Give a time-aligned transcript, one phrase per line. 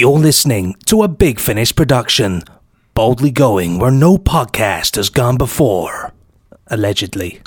[0.00, 2.42] You're listening to a Big Finish production,
[2.94, 6.14] boldly going where no podcast has gone before.
[6.68, 7.42] Allegedly.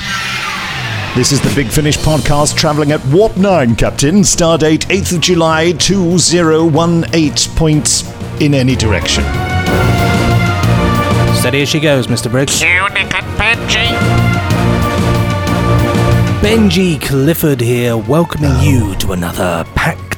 [1.16, 4.17] This is the Big Finish podcast travelling at Warp 9, Captain.
[4.17, 7.55] Stardate 8th of July 2018.
[7.55, 8.04] Points
[8.39, 9.24] in any direction.
[11.34, 12.30] Steady as she goes, Mr.
[12.30, 12.62] Briggs.
[12.62, 13.88] Unique and Benji.
[16.44, 20.12] Benji Clifford here, welcoming you to another packed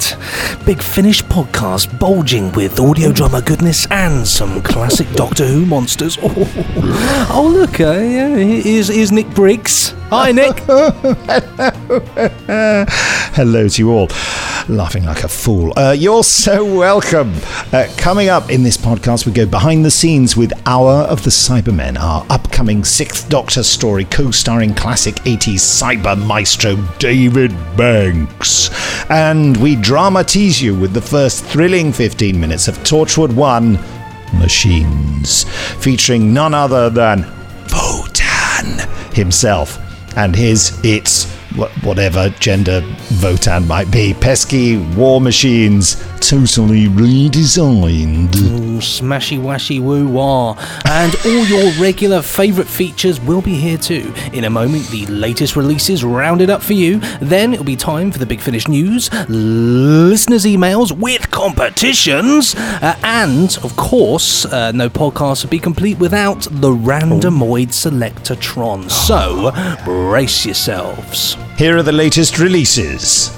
[0.65, 6.17] Big Finish podcast, bulging with audio drama goodness and some classic Doctor Who monsters.
[6.21, 9.93] Oh, oh look, uh, yeah, here's, here's Nick Briggs.
[10.09, 10.59] Hi, Nick.
[13.35, 14.07] Hello to you all.
[14.69, 15.73] Laughing like a fool.
[15.77, 17.33] Uh, you're so welcome.
[17.73, 21.29] Uh, coming up in this podcast, we go behind the scenes with Hour of the
[21.29, 28.69] Cybermen, our upcoming Sixth Doctor story co starring classic 80s cyber maestro David Banks.
[29.09, 33.79] And we drama tease you with the first thrilling 15 minutes of Torchwood 1
[34.39, 35.45] Machines,
[35.79, 37.23] featuring none other than
[37.67, 39.79] WOTAN himself
[40.17, 41.25] and his its
[41.83, 42.81] whatever gender
[43.21, 44.13] WOTAN might be.
[44.13, 48.35] Pesky war machines, totally redesigned.
[48.35, 50.55] Ooh, smashy washy woo wah.
[50.85, 54.13] And all your regular favourite features will be here too.
[54.33, 56.99] In a moment, the latest releases rounded up for you.
[57.21, 63.57] Then it'll be time for the Big Finish news, listeners' emails with competitions, uh, and
[63.63, 68.89] of course, uh, no podcast would be complete without the Randomoid Selectortron.
[68.89, 69.51] So
[69.85, 71.37] brace yourselves.
[71.57, 73.35] Here are the latest releases.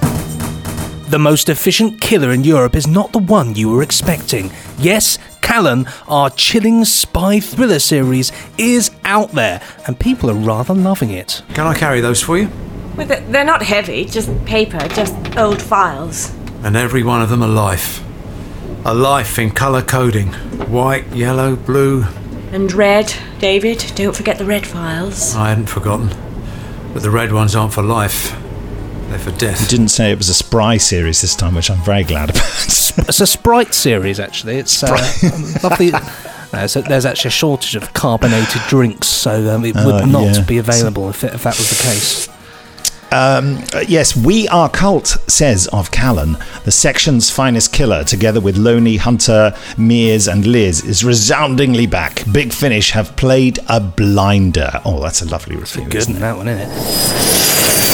[1.10, 4.52] The most efficient killer in Europe is not the one you were expecting.
[4.80, 11.12] Yes, Callan, our chilling spy thriller series, is out there, and people are rather loving
[11.12, 11.44] it.
[11.54, 12.50] Can I carry those for you?
[12.98, 16.32] Well, they- they're not heavy, just paper, just old files.
[16.64, 18.02] And every one of them a life.
[18.84, 20.34] A life in colour coding
[20.70, 22.06] white, yellow, blue.
[22.52, 25.36] And red, David, don't forget the red files.
[25.36, 26.10] I hadn't forgotten.
[26.98, 28.32] But the red ones aren't for life,
[29.10, 29.62] they're for death.
[29.62, 32.42] You didn't say it was a spry series this time, which I'm very glad about.
[32.44, 34.56] It's a Sprite series, actually.
[34.58, 34.90] It's uh,
[35.64, 35.92] lovely.
[36.52, 40.24] No, so there's actually a shortage of carbonated drinks, so um, it would Oh, not
[40.38, 40.42] yeah.
[40.42, 42.28] be available if, it, if that was the case.
[43.12, 48.98] Uh, yes, We Are Cult says of Callan, the section's finest killer, together with Lonely,
[48.98, 52.24] Hunter, Meres, and Liz, is resoundingly back.
[52.32, 54.82] Big Finish have played a blinder.
[54.84, 55.86] Oh, that's a lovely review.
[55.86, 57.88] Good isn't in that one, isn't it?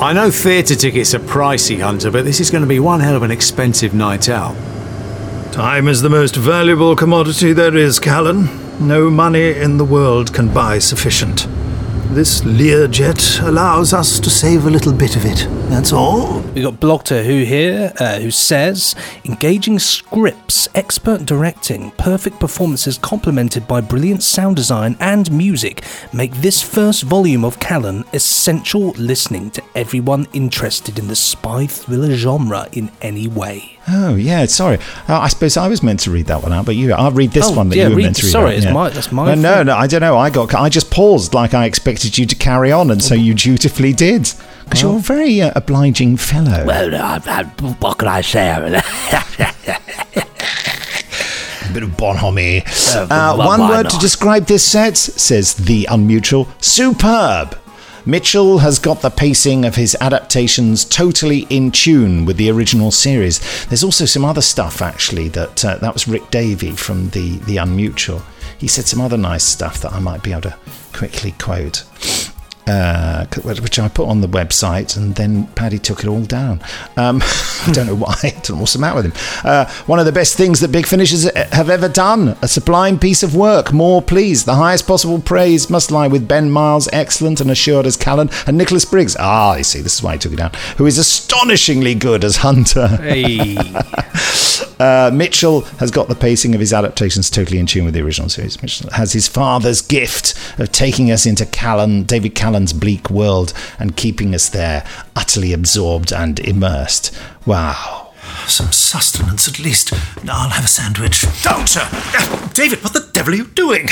[0.00, 3.14] I know theatre tickets are pricey, Hunter, but this is going to be one hell
[3.14, 4.56] of an expensive night out.
[5.52, 8.48] Time is the most valuable commodity there is, Callan.
[8.84, 11.46] No money in the world can buy sufficient.
[12.12, 15.48] This Learjet allows us to save a little bit of it.
[15.68, 16.40] That's all.
[16.54, 18.94] We've got Blogtor Who here, uh, who says
[19.24, 25.82] engaging scripts, expert directing, perfect performances complemented by brilliant sound design and music
[26.12, 32.14] make this first volume of Callan essential listening to everyone interested in the spy thriller
[32.14, 33.70] genre in any way.
[33.86, 34.78] Oh, yeah, sorry.
[35.08, 37.32] Uh, I suppose I was meant to read that one out, but you, I'll read
[37.32, 38.72] this Oh, one that yeah, you were read- meant to read sorry, out, it's yeah.
[38.72, 40.16] my- that's my No, no, no, I don't know.
[40.16, 43.34] I got, I just paused like I expected you to carry on, and so you
[43.34, 44.30] dutifully did.
[44.64, 46.64] Because you're a very uh, obliging fellow.
[46.64, 47.44] Well, uh, uh,
[47.80, 48.48] what can I say?
[51.68, 52.62] A bit of bonhomie.
[52.94, 56.46] Uh, Uh, why- one word to describe this set, says the unmutual.
[56.62, 57.58] Superb.
[58.06, 63.40] Mitchell has got the pacing of his adaptations totally in tune with the original series.
[63.66, 67.56] There's also some other stuff actually that uh, that was Rick Davey from the the
[67.56, 68.20] Unmutual.
[68.58, 70.56] He said some other nice stuff that I might be able to
[70.94, 71.84] quickly quote.
[72.66, 76.62] Uh, which I put on the website, and then Paddy took it all down.
[76.96, 77.20] Um,
[77.66, 78.14] I don't know why.
[78.22, 79.44] I don't know what's the matter with him.
[79.44, 82.36] Uh, one of the best things that Big Finishers have ever done.
[82.40, 83.72] A sublime piece of work.
[83.72, 84.44] More, please.
[84.44, 88.56] The highest possible praise must lie with Ben Miles, excellent and assured as Callan, and
[88.56, 89.16] Nicholas Briggs.
[89.18, 89.82] Ah, I see.
[89.82, 90.52] This is why he took it down.
[90.78, 92.88] Who is astonishingly good as Hunter.
[92.88, 93.56] Hey.
[94.78, 98.28] Uh, Mitchell has got the pacing of his adaptations totally in tune with the original
[98.28, 98.60] series.
[98.60, 103.96] Mitchell has his father's gift of taking us into Callan, David Callan's bleak world and
[103.96, 104.86] keeping us there,
[105.16, 107.12] utterly absorbed and immersed.
[107.46, 108.12] Wow.
[108.46, 109.92] Some sustenance at least.
[110.28, 111.22] I'll have a sandwich.
[111.42, 111.82] Don't, sir!
[111.90, 113.88] Uh, David, what the devil are you doing?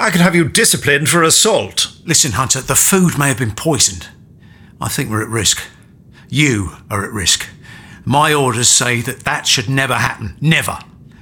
[0.00, 1.96] I could have you disciplined for assault.
[2.04, 4.08] Listen, Hunter, the food may have been poisoned.
[4.80, 5.62] I think we're at risk.
[6.28, 7.48] You are at risk.
[8.04, 10.36] My orders say that that should never happen.
[10.40, 10.80] Never.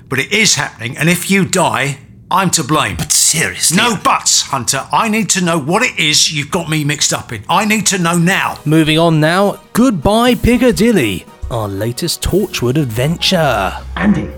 [0.09, 1.99] But it is happening, and if you die,
[2.31, 2.97] I'm to blame.
[2.97, 3.77] But seriously.
[3.77, 4.87] No buts, Hunter.
[4.93, 7.45] I need to know what it is you've got me mixed up in.
[7.49, 8.59] I need to know now.
[8.65, 9.61] Moving on now.
[9.73, 11.25] Goodbye, Piccadilly.
[11.51, 13.73] our latest Torchwood adventure.
[13.97, 14.29] Andy,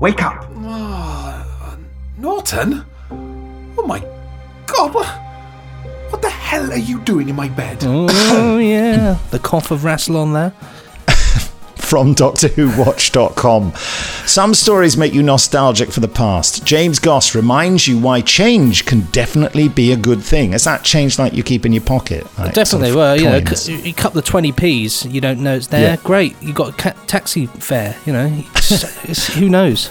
[0.00, 0.44] wake up.
[0.58, 1.76] Ah,
[2.18, 2.84] Norton?
[3.10, 4.00] Oh my
[4.66, 5.06] god, what,
[6.10, 7.78] what the hell are you doing in my bed?
[7.82, 9.18] Oh, yeah.
[9.30, 10.52] The cough of Rassilon there.
[11.92, 13.74] From DoctorWhoWatch.com.
[14.26, 16.64] Some stories make you nostalgic for the past.
[16.64, 20.54] James Goss reminds you why change can definitely be a good thing.
[20.54, 22.24] Is that change like you keep in your pocket?
[22.38, 22.64] Like Definitely.
[22.64, 23.68] sort of Well, you know, coins?
[23.68, 25.82] you couple of 20p's, you don't know it's there.
[25.82, 25.96] Yeah.
[25.96, 26.34] Great.
[26.42, 28.42] You got a taxi fare, you know.
[28.72, 29.90] It's, it's, who knows?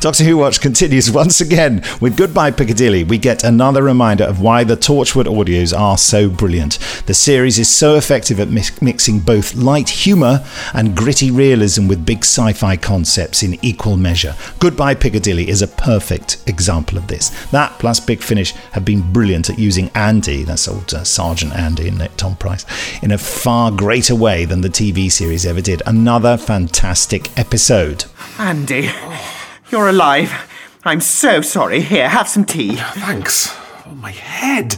[0.00, 3.04] Doctor Who Watch continues once again with Goodbye Piccadilly.
[3.04, 6.78] We get another reminder of why the Torchwood audios are so brilliant.
[7.06, 12.06] The series is so effective at mix- mixing both light humour and gritty realism with
[12.06, 14.34] big sci fi concepts in equal measure.
[14.58, 17.30] Goodbye Piccadilly is a perfect example of this.
[17.50, 21.88] That plus Big Finish have been brilliant at using Andy, that's old uh, Sergeant Andy,
[21.88, 22.64] isn't Tom Price,
[23.02, 25.82] in a far greater way than the TV series ever did.
[25.86, 28.04] Another fantastic episode.
[28.38, 28.90] Andy,
[29.74, 30.30] you're alive.
[30.84, 31.80] I'm so sorry.
[31.80, 32.76] Here, have some tea.
[32.76, 33.52] Thanks.
[33.84, 34.74] Oh, my head.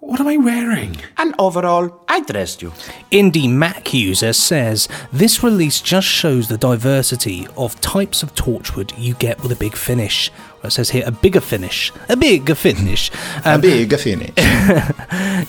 [0.00, 0.96] What am I wearing?
[1.18, 2.02] An overall.
[2.08, 2.70] I dressed you.
[3.12, 9.14] Indie Mac user says this release just shows the diversity of types of Torchwood you
[9.14, 10.32] get with a big finish.
[10.64, 13.10] It says here a bigger finish, a bigger finish.
[13.44, 14.32] Um, a bigger finish.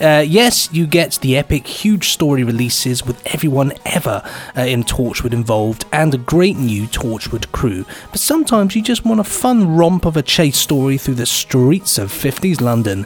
[0.01, 4.21] uh, yes, you get the epic, huge story releases with everyone ever
[4.55, 7.85] uh, in Torchwood involved and a great new Torchwood crew.
[8.11, 11.97] But sometimes you just want a fun romp of a chase story through the streets
[11.97, 13.05] of 50s London.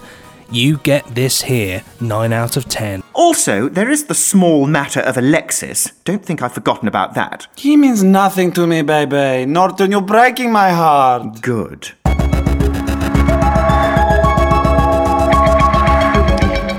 [0.53, 3.01] You get this here, 9 out of 10.
[3.13, 5.93] Also, there is the small matter of Alexis.
[6.05, 7.47] Don't think I've forgotten about that.
[7.55, 9.47] He means nothing to me, baby.
[9.47, 11.41] Norton, you're breaking my heart.
[11.41, 11.93] Good.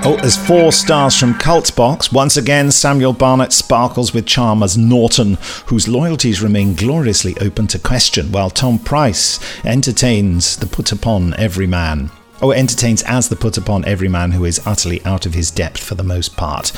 [0.07, 2.13] Oh, there's four stars from Cultbox.
[2.13, 7.77] Once again, Samuel Barnett sparkles with charm as Norton, whose loyalties remain gloriously open to
[7.77, 12.09] question, while Tom Price entertains the put upon every man.
[12.41, 15.81] Oh, entertains as the put upon every man who is utterly out of his depth
[15.83, 16.71] for the most part.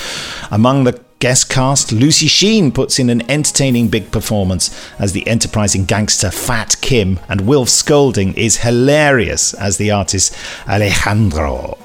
[0.51, 4.69] Among the guest cast, Lucy Sheen puts in an entertaining big performance
[4.99, 10.35] as the enterprising gangster Fat Kim, and Wilf Scolding is hilarious as the artist
[10.67, 11.77] Alejandro.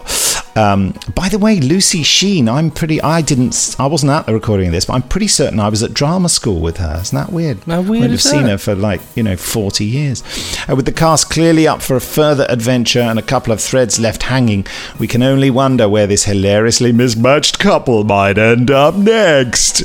[0.55, 3.01] Um, by the way, Lucy Sheen, I'm pretty.
[3.01, 3.77] I didn't.
[3.79, 6.29] I wasn't at the recording of this, but I'm pretty certain I was at drama
[6.29, 6.99] school with her.
[7.01, 7.59] Isn't that weird?
[7.65, 10.23] How weird is seen her for like you know 40 years.
[10.69, 13.99] Uh, with the cast clearly up for a further adventure and a couple of threads
[13.99, 14.67] left hanging,
[14.99, 19.85] we can only wonder where this hilariously mismatched couple might end up next.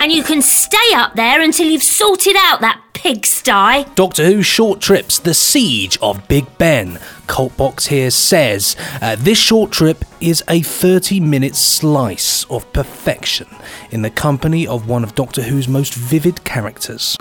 [0.00, 3.84] And you can stay up there until you've sorted out that pigsty.
[3.94, 6.98] Doctor Who short trips, The Siege of Big Ben.
[7.26, 13.46] Cultbox here says uh, this short trip is a 30 minute slice of perfection
[13.90, 17.18] in the company of one of Doctor Who's most vivid characters.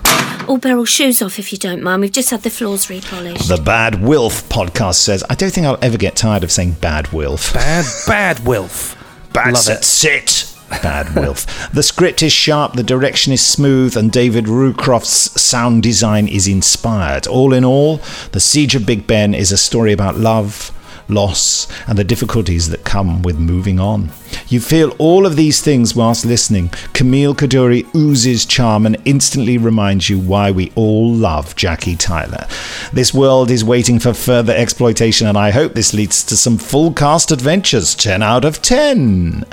[0.48, 2.02] All Beryl shoes off if you don't mind.
[2.02, 3.50] We've just had the floors repolished.
[3.50, 7.12] The Bad Wilf podcast says, I don't think I'll ever get tired of saying Bad
[7.12, 7.54] Wilf.
[7.54, 8.96] Bad, bad Wilf.
[9.34, 9.84] Bad Love sit, it.
[9.84, 10.59] sit.
[10.70, 11.72] Bad Wilf.
[11.72, 17.28] the script is sharp, the direction is smooth, and David Rucroft's sound design is inspired.
[17.28, 17.98] All in all,
[18.32, 20.72] The Siege of Big Ben is a story about love,
[21.10, 24.12] loss, and the difficulties that come with moving on.
[24.48, 26.70] You feel all of these things whilst listening.
[26.94, 32.48] Camille Coduri oozes charm and instantly reminds you why we all love Jackie Tyler.
[32.94, 36.94] This world is waiting for further exploitation, and I hope this leads to some full
[36.94, 37.96] cast adventures.
[37.96, 39.46] 10 out of 10.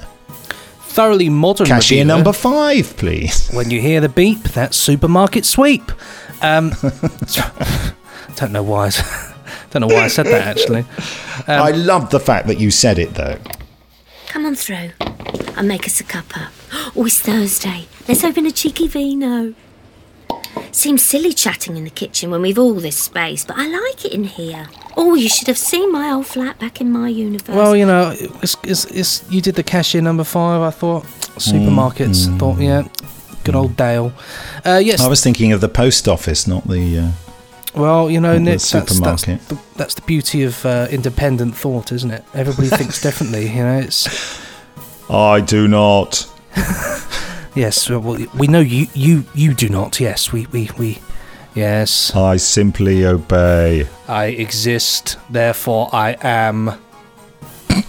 [0.97, 2.17] Thoroughly modern Cashier reviewer.
[2.17, 3.51] number five, please.
[3.51, 5.93] When you hear the beep, that's supermarket sweep.
[6.41, 6.71] Um,
[8.37, 8.87] don't know why.
[8.87, 9.35] I,
[9.71, 10.87] don't know why I said that actually.
[11.47, 13.39] I love the fact that you said it, though.
[14.29, 14.93] Come on through.
[15.57, 16.49] I'll make us a cuppa.
[16.97, 17.87] Oh, it's Thursday.
[18.09, 19.53] Let's open a cheeky vino.
[20.73, 24.13] Seems silly chatting in the kitchen when we've all this space, but I like it
[24.13, 24.69] in here.
[24.97, 27.55] Oh, you should have seen my old flat back in my universe.
[27.55, 30.63] Well, you know, it's, it's, it's, you did the cashier number five.
[30.63, 31.05] I thought
[31.39, 32.33] supermarkets.
[32.33, 32.89] I thought, yeah,
[33.45, 34.13] good old Dale.
[34.65, 35.01] Uh, yes.
[35.01, 36.99] I was thinking of the post office, not the.
[36.99, 37.11] Uh,
[37.75, 39.49] well, you know, not the Nick, that's, that's, supermarket.
[39.49, 42.25] the, that's the beauty of uh, independent thought, isn't it?
[42.35, 43.49] Everybody thinks differently.
[43.49, 44.41] You know, it's
[45.11, 46.31] I do not.
[47.57, 47.89] yes.
[47.89, 49.99] Well, we know you you you do not.
[50.01, 50.99] Yes, we we we.
[51.55, 53.89] Yes, I simply obey.
[54.07, 55.17] I exist.
[55.31, 56.79] Therefore, I am.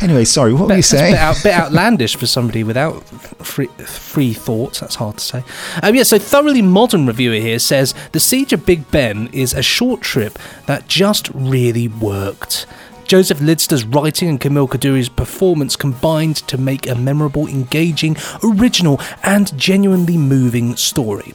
[0.00, 1.14] Anyway, sorry, what were you saying?
[1.14, 3.02] bit, out, bit outlandish for somebody without
[3.44, 4.78] free, free thoughts.
[4.78, 5.44] That's hard to say.
[5.82, 9.62] Um, yeah, so thoroughly modern reviewer here says the Siege of Big Ben is a
[9.62, 12.64] short trip that just really worked.
[13.08, 19.56] Joseph Lidster's writing and Camille Coduri's performance combined to make a memorable, engaging, original, and
[19.58, 21.32] genuinely moving story.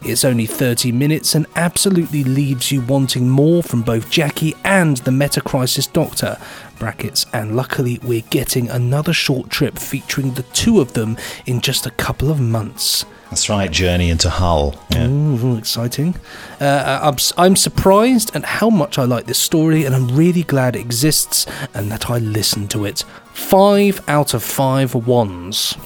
[0.00, 5.10] It's only 30 minutes and absolutely leaves you wanting more from both Jackie and the
[5.10, 6.38] Meta Crisis Doctor.
[6.78, 11.84] Brackets, and luckily we're getting another short trip featuring the two of them in just
[11.84, 13.04] a couple of months.
[13.30, 14.74] That's right, Journey into Hull.
[14.90, 15.06] Yeah.
[15.06, 16.14] Ooh, exciting.
[16.60, 20.42] Uh, I'm, s- I'm surprised at how much I like this story, and I'm really
[20.42, 23.04] glad it exists and that I listened to it.
[23.34, 25.76] Five out of five wands.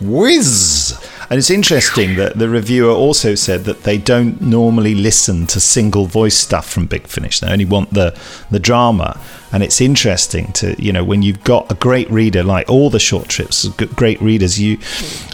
[0.00, 0.98] Whiz!
[1.30, 6.06] And it's interesting that the reviewer also said that they don't normally listen to single
[6.06, 7.40] voice stuff from Big Finish.
[7.40, 8.18] They only want the
[8.50, 9.18] the drama.
[9.52, 12.98] And it's interesting to you know when you've got a great reader like all the
[12.98, 14.78] short trips, great readers, you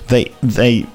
[0.09, 0.87] they they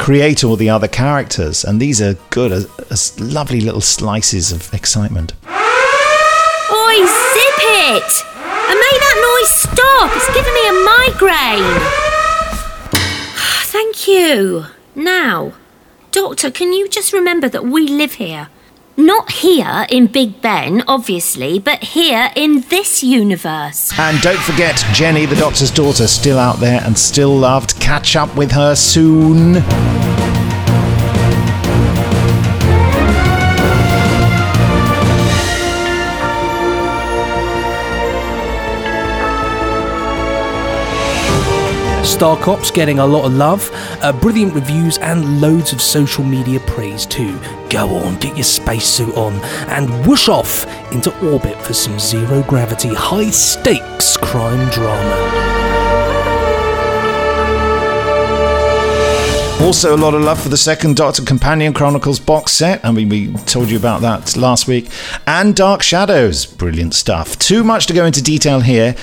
[0.00, 4.72] create all the other characters, and these are good as, as lovely little slices of
[4.72, 5.34] excitement.
[5.44, 8.10] Oi, zip it!
[8.32, 10.10] And make that noise stop!
[10.16, 11.80] It's giving me a migraine!
[13.68, 14.64] Thank you.
[14.94, 15.52] Now,
[16.12, 18.48] Doctor, can you just remember that we live here?
[18.96, 23.92] Not here in Big Ben, obviously, but here in this universe.
[23.98, 27.80] And don't forget Jenny, the Doctor's daughter, still out there and still loved.
[27.80, 29.62] Catch up with her soon.
[42.10, 43.70] Star Cops getting a lot of love,
[44.02, 47.38] uh, brilliant reviews, and loads of social media praise too.
[47.70, 49.34] Go on, get your spacesuit on,
[49.70, 55.60] and whoosh off into orbit for some zero gravity, high stakes crime drama.
[59.62, 62.84] Also, a lot of love for the second Doctor Companion Chronicles box set.
[62.84, 64.90] I mean, we told you about that last week.
[65.26, 66.44] And Dark Shadows.
[66.44, 67.38] Brilliant stuff.
[67.38, 68.96] Too much to go into detail here,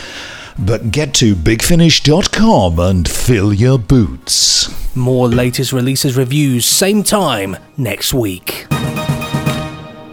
[0.59, 4.95] but get to bigfinish.com and fill your boots.
[4.95, 8.65] More latest releases reviews, same time next week.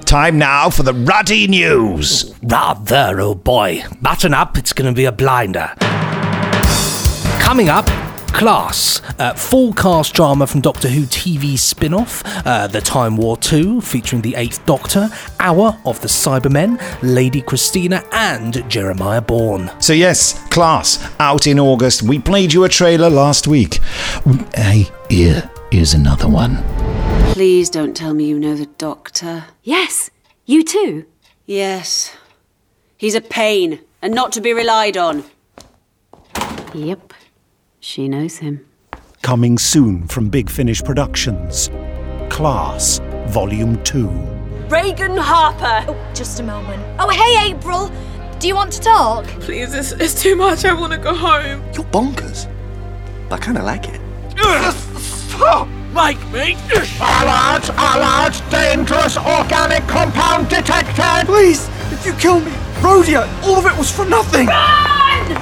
[0.04, 2.34] Time now for the Ruddy News.
[2.42, 3.82] Rather, oh boy.
[4.00, 5.72] Button up, it's going to be a blinder.
[7.40, 7.88] Coming up,
[8.34, 13.36] Class, uh, full cast drama from Doctor Who TV spin off, uh, The Time War
[13.36, 19.70] 2, featuring the Eighth Doctor, Hour of the Cybermen, Lady Christina, and Jeremiah Bourne.
[19.80, 22.02] So, yes, Class, out in August.
[22.02, 23.78] We played you a trailer last week.
[24.56, 26.56] Hey, here is another one.
[27.32, 29.44] Please don't tell me you know the doctor.
[29.62, 30.10] Yes,
[30.44, 31.06] you too.
[31.46, 32.12] Yes.
[32.96, 35.22] He's a pain and not to be relied on.
[36.74, 37.14] Yep.
[37.84, 38.64] She knows him.
[39.20, 41.68] Coming soon from Big Finish Productions.
[42.30, 44.08] Class, Volume 2.
[44.70, 45.84] Reagan Harper!
[45.92, 46.82] Oh, just a moment.
[46.98, 47.92] Oh, hey, April!
[48.38, 49.26] Do you want to talk?
[49.40, 50.64] Please, it's, it's too much.
[50.64, 51.62] I want to go home.
[51.74, 52.50] You're bonkers.
[53.30, 54.00] I kind of like it.
[54.98, 55.68] Stop!
[55.92, 56.56] Mike, mate!
[56.72, 57.68] Alert!
[57.68, 58.50] Alert!
[58.50, 61.26] Dangerous organic compound detected!
[61.26, 62.50] Please, if you kill me,
[62.80, 64.48] Rhodia, all of it was for nothing!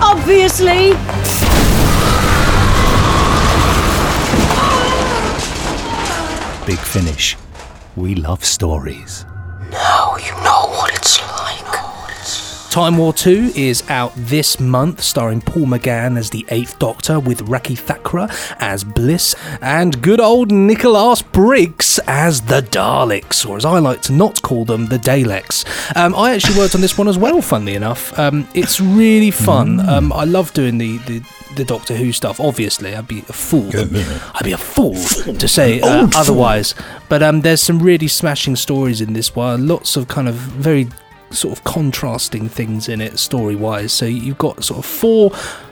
[0.03, 0.95] Obviously!
[6.65, 7.37] Big Finish.
[7.97, 9.27] We love stories.
[9.73, 10.62] Now you know.
[12.73, 17.47] Time War 2 is out this month, starring Paul McGann as the Eighth Doctor, with
[17.47, 23.79] Rakhee Thakrar as Bliss, and good old Nicholas Briggs as the Daleks, or as I
[23.79, 25.67] like to not call them, the Daleks.
[25.95, 28.19] Um, I actually worked on this one as well, funnily enough.
[28.19, 29.87] Um, it's really fun.
[29.87, 31.23] Um, I love doing the, the
[31.57, 32.41] the Doctor Who stuff.
[32.41, 33.69] Obviously, I'd be a fool.
[34.35, 36.75] I'd be a fool to say uh, otherwise.
[37.11, 39.69] But um, there's some really smashing stories in this one.
[39.69, 40.89] Lots of kind of very
[41.35, 43.93] sort of contrasting things in it story wise.
[43.93, 45.31] So you've got sort of four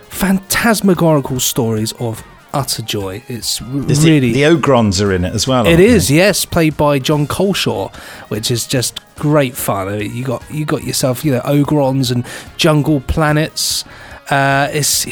[0.09, 3.23] phantasmagorical stories of utter joy.
[3.29, 5.67] It's r- Is it- really the Ogrons are in it as well.
[5.67, 6.17] It is, they?
[6.17, 7.95] yes, played by Jon Culshaw,
[8.29, 9.89] which is just great fun.
[9.89, 12.25] I mean, you got you got yourself, you know, Ogrons and
[12.57, 13.85] Jungle Planets.
[14.31, 15.07] Uh, it's.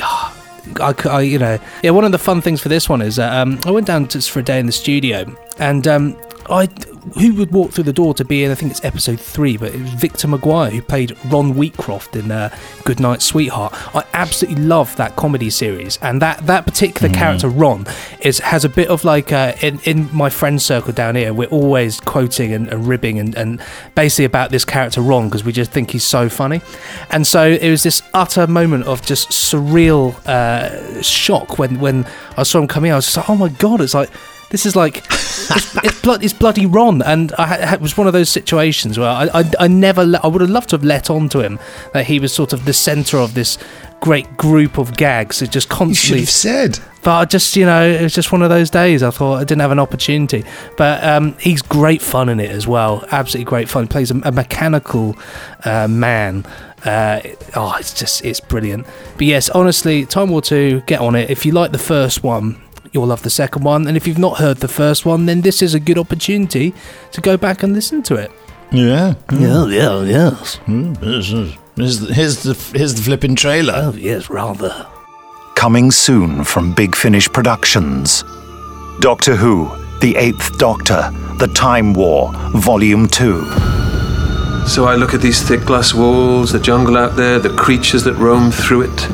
[0.80, 1.90] I, c- I- you know, yeah.
[1.90, 4.30] One of the fun things for this one is that um, I went down just
[4.30, 5.24] for a day in the studio,
[5.58, 6.16] and um,
[6.50, 6.68] I
[7.14, 8.50] who would walk through the door to be in?
[8.50, 12.30] I think it's episode three, but it was Victor McGuire who played Ron Wheatcroft in
[12.30, 13.72] uh, Good Night, Sweetheart.
[13.94, 17.86] I absolutely love that comedy series, and that that particular character Ron
[18.20, 21.32] is has a bit of like uh, in in my friend circle down here.
[21.32, 23.60] We're always quoting and, and ribbing and, and
[23.94, 26.60] basically about this character Ron because we just think he's so funny,
[27.10, 32.42] and so it was this utter moment of just surreal uh, shock when when I
[32.42, 32.92] saw him coming.
[32.92, 33.80] I was just like, oh my god!
[33.80, 34.10] It's like
[34.50, 38.06] This is like it's, it's, blood, it's bloody Ron, and I, ha- it was one
[38.06, 40.84] of those situations where I, I, I never, le- I would have loved to have
[40.84, 41.58] let on to him
[41.92, 43.58] that he was sort of the centre of this
[44.00, 45.42] great group of gags.
[45.42, 46.78] It just constantly have said.
[47.02, 49.02] But I just, you know, it was just one of those days.
[49.02, 50.44] I thought I didn't have an opportunity.
[50.76, 53.04] But um, he's great fun in it as well.
[53.10, 53.84] Absolutely great fun.
[53.84, 55.16] He plays a, a mechanical
[55.64, 56.44] uh, man.
[56.84, 57.20] Uh,
[57.56, 58.86] oh, it's just, it's brilliant.
[59.16, 61.30] But yes, honestly, Time War 2, get on it.
[61.30, 62.60] If you like the first one,
[62.92, 63.86] you'll love the second one.
[63.86, 66.74] And if you've not heard the first one, then this is a good opportunity
[67.12, 68.30] to go back and listen to it.
[68.72, 69.14] Yeah.
[69.32, 70.56] Yeah, yeah, yes.
[70.66, 71.28] Hmm, Here's,
[71.76, 73.74] here's the, here's the here's the flipping trailer.
[73.76, 74.86] Oh yes, rather.
[75.54, 78.22] Coming soon from Big Finish Productions.
[79.00, 79.68] Doctor Who,
[80.00, 83.44] The Eighth Doctor, The Time War, Volume 2.
[84.66, 88.14] So I look at these thick glass walls, the jungle out there, the creatures that
[88.14, 89.08] roam through it,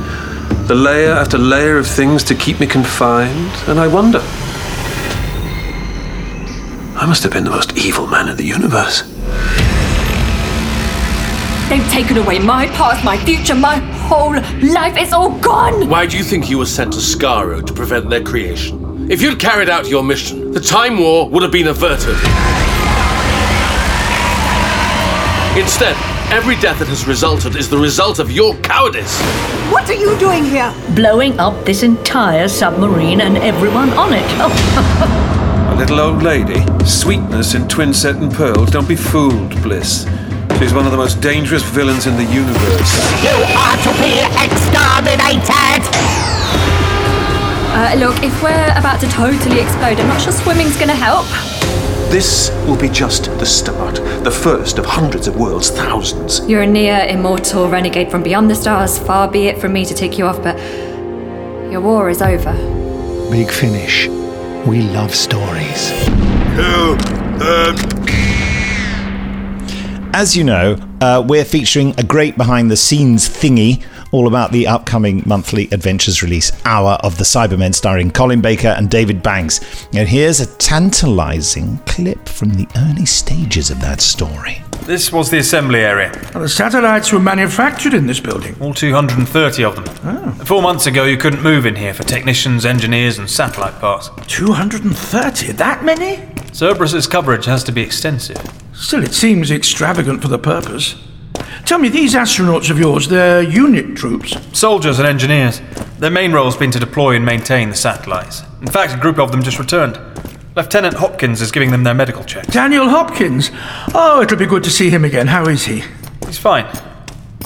[0.67, 4.21] the layer after layer of things to keep me confined, and I wonder.
[6.97, 9.03] I must have been the most evil man in the universe.
[11.69, 13.77] They've taken away my past, my future, my
[14.09, 14.33] whole
[14.73, 14.97] life.
[14.97, 15.89] It's all gone.
[15.89, 19.11] Why do you think you were sent to Skaro to prevent their creation?
[19.11, 22.17] If you'd carried out your mission, the Time War would have been averted.
[25.61, 25.97] Instead,
[26.33, 29.21] every death that has resulted is the result of your cowardice.
[29.75, 30.73] What are you doing here?
[30.95, 34.23] Blowing up this entire submarine and everyone on it.
[35.73, 38.71] A little old lady, sweetness in twin set and pearls.
[38.71, 40.07] Don't be fooled, Bliss.
[40.61, 42.93] She's one of the most dangerous villains in the universe.
[43.21, 45.83] You are to be exterminated!
[47.75, 51.27] Uh, look, if we're about to totally explode, I'm not sure swimming's gonna help.
[52.15, 56.49] This will be just the start, the first of hundreds of worlds, thousands.
[56.49, 59.01] You're a near immortal renegade from beyond the stars.
[59.01, 60.57] Far be it from me to take you off, but
[61.73, 62.53] your war is over.
[63.33, 64.07] Big Finish.
[64.65, 65.91] We love stories.
[70.15, 74.69] As you know, uh, we're featuring a great behind the scenes thingy all about the
[74.69, 79.89] upcoming monthly Adventures release, Hour of the Cybermen, starring Colin Baker and David Banks.
[79.93, 84.63] And here's a tantalizing clip from the early stages of that story.
[84.85, 86.13] This was the assembly area.
[86.33, 88.55] the satellites were manufactured in this building.
[88.61, 89.85] All 230 of them.
[90.05, 90.31] Ah.
[90.45, 94.11] Four months ago, you couldn't move in here for technicians, engineers, and satellite parts.
[94.29, 95.53] 230?
[95.53, 96.19] That many?
[96.53, 98.39] Cerberus's coverage has to be extensive.
[98.75, 100.95] Still, it seems extravagant for the purpose.
[101.65, 104.37] Tell me, these astronauts of yours, they're UNIT troops.
[104.57, 105.61] Soldiers and engineers.
[105.99, 108.43] Their main role's been to deploy and maintain the satellites.
[108.61, 109.99] In fact, a group of them just returned.
[110.57, 112.47] Lieutenant Hopkins is giving them their medical check.
[112.47, 113.51] Daniel Hopkins.
[113.95, 115.27] Oh, it'll be good to see him again.
[115.27, 115.83] How is he?
[116.27, 116.67] He's fine.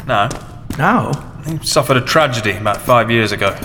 [0.06, 0.28] Now.
[0.76, 1.12] Now?
[1.46, 3.58] He suffered a tragedy about five years ago.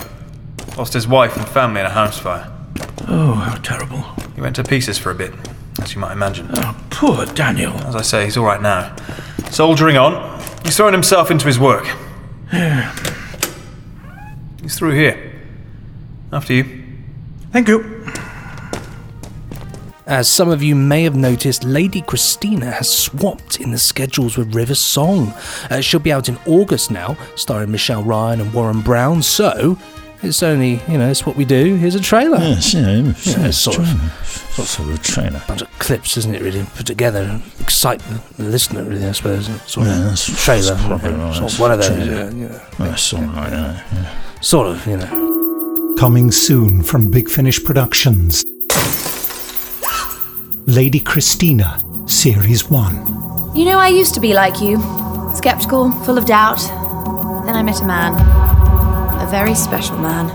[0.78, 2.50] Lost his wife and family in a house fire.
[3.06, 4.00] Oh, how terrible.
[4.34, 5.32] He went to pieces for a bit,
[5.82, 6.48] as you might imagine.
[6.54, 7.74] Oh, poor Daniel.
[7.80, 8.96] As I say, he's all right now.
[9.50, 10.33] Soldiering on.
[10.64, 11.84] He's throwing himself into his work.
[14.62, 15.32] He's through here.
[16.32, 16.82] After you.
[17.52, 18.04] Thank you.
[20.06, 24.54] As some of you may have noticed, Lady Christina has swapped in the schedules with
[24.54, 25.32] River Song.
[25.70, 29.78] Uh, she'll be out in August now, starring Michelle Ryan and Warren Brown, so
[30.24, 31.76] it's only, you know, it's what we do.
[31.76, 32.38] Here's a trailer.
[32.38, 33.90] Yes, yeah, it's- Yeah, it's sort, trailer.
[33.92, 35.42] of, sort of a trailer.
[35.46, 36.64] bunch of clips, isn't it, really?
[36.76, 38.00] Put together and excite
[38.36, 39.46] the listener, really, I suppose.
[39.66, 40.74] Sort of Yeah, that's- trailer.
[40.74, 41.34] that's probably right.
[41.36, 41.88] sort of one of those.
[41.88, 42.30] Trailer.
[42.30, 42.58] Yeah, yeah.
[42.78, 44.08] That's sort of like that, yeah.
[44.40, 45.94] Sort of, you know.
[45.98, 48.44] Coming soon from Big Finish Productions.
[50.66, 53.54] Lady Christina, Series 1.
[53.54, 54.78] You know, I used to be like you
[55.36, 56.58] skeptical, full of doubt.
[57.46, 58.14] Then I met a man.
[59.24, 60.28] A very special man.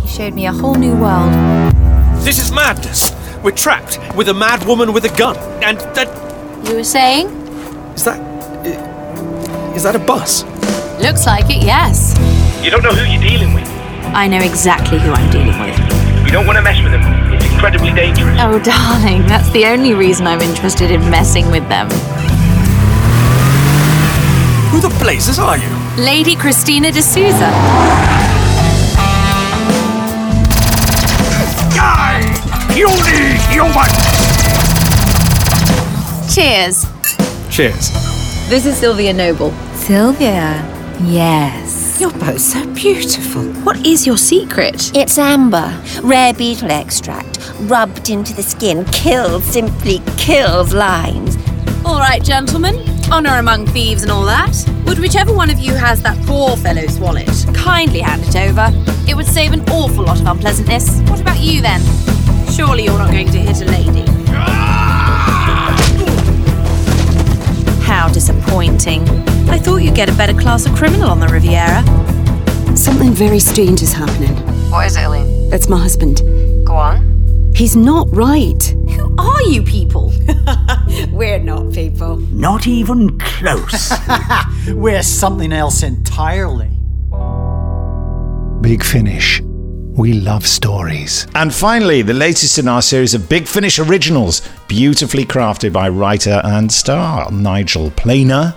[0.00, 1.32] He showed me a whole new world.
[2.22, 3.10] This is madness.
[3.42, 5.36] We're trapped with a mad woman with a gun.
[5.64, 6.06] And that.
[6.64, 7.26] You were saying?
[7.96, 8.20] Is that.
[9.74, 10.44] Is that a bus?
[11.02, 12.14] Looks like it, yes.
[12.62, 13.68] You don't know who you're dealing with.
[14.14, 15.76] I know exactly who I'm dealing with.
[16.24, 17.02] You don't want to mess with them.
[17.34, 18.38] It's incredibly dangerous.
[18.40, 21.90] Oh, darling, that's the only reason I'm interested in messing with them.
[24.70, 25.75] Who the blazes are you?
[25.98, 27.50] Lady Christina de Souza.
[32.76, 32.90] You
[33.48, 33.88] human!
[36.30, 36.84] Cheers.
[37.48, 37.90] Cheers.
[38.50, 39.52] This is Sylvia Noble.
[39.74, 40.62] Sylvia?
[41.02, 41.98] Yes.
[41.98, 43.44] You're both so beautiful.
[43.64, 44.94] What is your secret?
[44.94, 51.38] It's amber, rare beetle extract, rubbed into the skin, kills, simply kills lines.
[51.86, 52.95] All right, gentlemen.
[53.10, 54.56] Honour among thieves and all that.
[54.84, 58.70] Would whichever one of you has that poor fellow's wallet kindly hand it over?
[59.08, 61.00] It would save an awful lot of unpleasantness.
[61.08, 61.80] What about you then?
[62.50, 64.04] Surely you're not going to hit a lady.
[67.82, 69.08] How disappointing.
[69.48, 71.84] I thought you'd get a better class of criminal on the Riviera.
[72.76, 74.34] Something very strange is happening.
[74.70, 75.52] What is it, Eileen?
[75.52, 76.22] It's my husband.
[76.66, 77.52] Go on.
[77.54, 78.62] He's not right.
[78.90, 80.12] Who are you people?
[81.10, 82.16] We're not people.
[82.16, 83.92] Not even close.
[84.68, 86.70] We're something else entirely.
[88.60, 89.40] Big Finish.
[89.96, 91.26] We love stories.
[91.34, 96.40] And finally, the latest in our series of Big Finish originals, beautifully crafted by writer
[96.44, 98.54] and star Nigel Planer,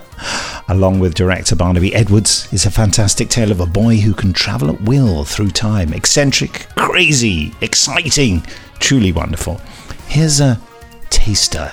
[0.68, 4.70] along with director Barnaby Edwards, is a fantastic tale of a boy who can travel
[4.70, 5.94] at will through time.
[5.94, 8.44] Eccentric, crazy, exciting,
[8.78, 9.60] truly wonderful.
[10.08, 10.60] Here's a
[11.08, 11.72] taster.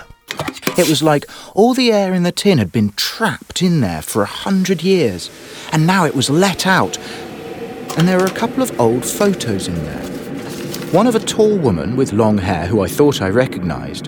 [0.77, 4.21] It was like all the air in the tin had been trapped in there for
[4.21, 5.31] a hundred years,
[5.71, 6.97] and now it was let out.
[7.97, 10.05] And there were a couple of old photos in there.
[10.91, 14.07] One of a tall woman with long hair who I thought I recognised,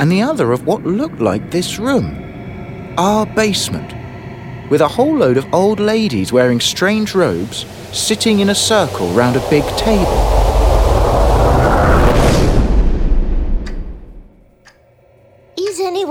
[0.00, 2.94] and the other of what looked like this room.
[2.98, 3.94] Our basement.
[4.68, 9.36] With a whole load of old ladies wearing strange robes, sitting in a circle round
[9.36, 10.39] a big table.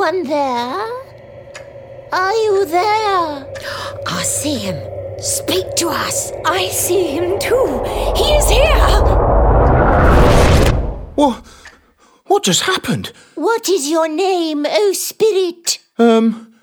[0.10, 0.88] Anyone there?
[2.12, 3.48] Are you there?
[4.08, 4.78] I see him.
[5.19, 6.32] Speak to us.
[6.45, 7.84] I see him too.
[8.15, 8.78] He is here.
[11.15, 11.45] What?
[12.28, 13.12] What just happened?
[13.36, 15.80] What is your name, O spirit?
[15.98, 16.54] Um,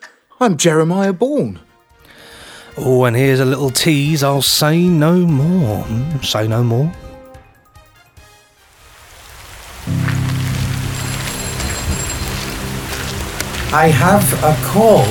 [0.41, 1.61] I'm Jeremiah Bourne.
[2.79, 4.23] Oh, and here's a little tease.
[4.23, 5.85] I'll say no more.
[5.85, 6.93] Mm, Say no more.
[13.73, 15.05] I have a call.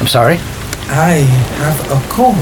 [0.00, 0.36] I'm sorry?
[0.88, 1.18] I
[1.62, 2.34] have a call.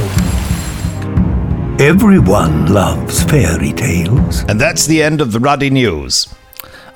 [1.81, 4.45] Everyone loves fairy tales.
[4.49, 6.29] And that's the end of the Ruddy News.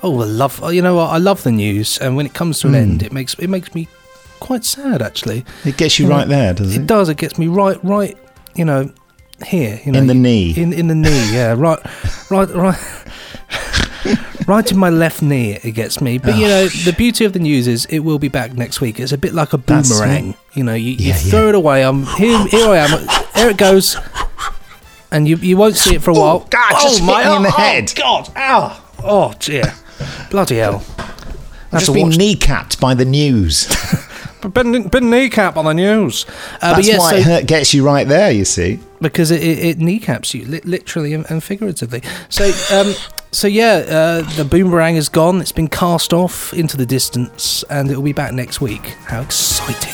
[0.01, 0.59] Oh, I love.
[0.63, 1.09] oh, You know what?
[1.09, 2.79] I love the news, and when it comes to an Hmm.
[2.79, 3.87] end, it makes it makes me
[4.39, 5.01] quite sad.
[5.01, 6.81] Actually, It gets you know, right there, does it?
[6.81, 7.09] It does.
[7.09, 8.17] It gets me right, right.
[8.55, 8.89] You know,
[9.45, 9.79] here.
[9.85, 10.53] You know, In the you- knee.
[10.55, 11.33] In in the knee.
[11.33, 11.53] Yeah.
[11.57, 11.79] Right.
[12.31, 12.49] Right.
[12.55, 12.79] Right.
[14.47, 16.17] Right in my left knee, it gets me.
[16.17, 18.99] But you know, the beauty of the news is it will be back next week.
[18.99, 20.35] It's a bit like a boomerang.
[20.53, 21.83] You know, you, Yeah, you throw it away.
[21.83, 22.45] I'm here.
[22.47, 23.07] Here I am.
[23.35, 23.97] There it goes.
[25.11, 26.39] And you you won't see it for a while.
[26.49, 27.91] God, just hit me in the oh, head.
[27.95, 28.29] God!
[28.35, 28.83] Ow!
[29.03, 29.73] Oh dear!
[30.29, 30.83] Bloody hell!
[31.71, 33.67] I've just been kneecapped by the news.
[34.53, 36.25] been, been kneecap on the news.
[36.61, 38.79] Uh, That's but yeah, why so- it hurt, gets you right there, you see.
[39.01, 42.01] because it, it, it kneecaps you li- literally and, and figuratively.
[42.29, 42.93] So um,
[43.31, 45.41] so yeah, uh, the boomerang is gone.
[45.41, 48.95] It's been cast off into the distance, and it will be back next week.
[49.05, 49.93] How exciting!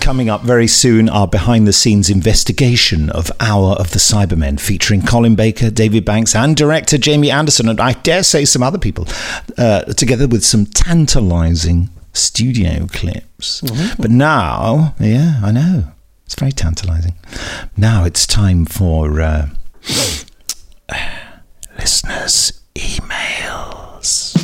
[0.00, 5.02] Coming up very soon, our behind the scenes investigation of Hour of the Cybermen, featuring
[5.02, 9.06] Colin Baker, David Banks, and director Jamie Anderson, and I dare say some other people,
[9.58, 13.62] uh, together with some tantalizing studio clips.
[13.98, 15.84] But now, yeah, I know,
[16.26, 17.14] it's very tantalizing.
[17.76, 19.48] Now it's time for uh,
[21.78, 24.34] listeners' emails.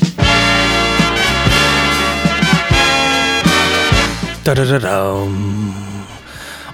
[4.45, 6.07] Da-da-da-dum.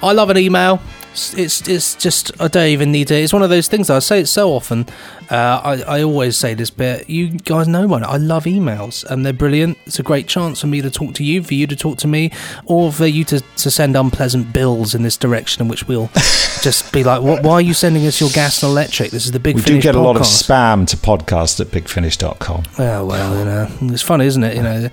[0.02, 0.80] I love an email.
[1.12, 3.14] It's, it's just I don't even need to.
[3.14, 3.90] It's one of those things.
[3.90, 4.86] I say it so often.
[5.30, 7.08] Uh, I I always say this bit.
[7.08, 8.04] You guys know one.
[8.04, 9.78] I love emails and they're brilliant.
[9.86, 12.08] It's a great chance for me to talk to you, for you to talk to
[12.08, 12.32] me,
[12.64, 16.10] or for you to, to send unpleasant bills in this direction, in which we'll
[16.62, 19.10] just be like, what, "Why are you sending us your gas and electric?
[19.10, 21.68] This is the big." We do Finish get a lot of spam to podcast at
[21.68, 22.64] bigfinish.com.
[22.78, 24.56] Oh well, you know, it's funny, isn't it?
[24.56, 24.90] You know,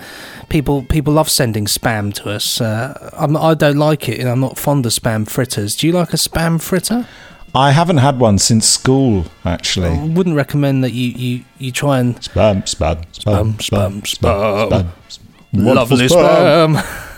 [0.50, 2.62] people people love sending spam to us.
[2.62, 5.76] Uh, I'm, I don't like it, and I'm not fond of spam fritters.
[5.76, 7.08] Do you like a spam fritter?
[7.56, 9.90] I haven't had one since school, actually.
[9.90, 14.70] I wouldn't recommend that you you, you try and spam spam spam spam spam.
[14.70, 14.88] spam.
[15.54, 17.04] Lovely Wonderful spam.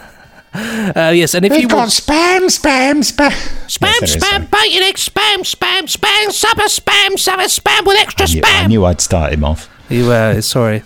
[0.51, 3.29] Uh, yes, and if We've you got want spam, spam, spam.
[3.67, 7.97] Spam, Yes, there is, spam, bacon, egg, spam, spam, spam, supper, spam, supper, spam with
[7.99, 9.69] extra I knew, I knew I'd start him off.
[9.89, 10.81] you uh, sorry.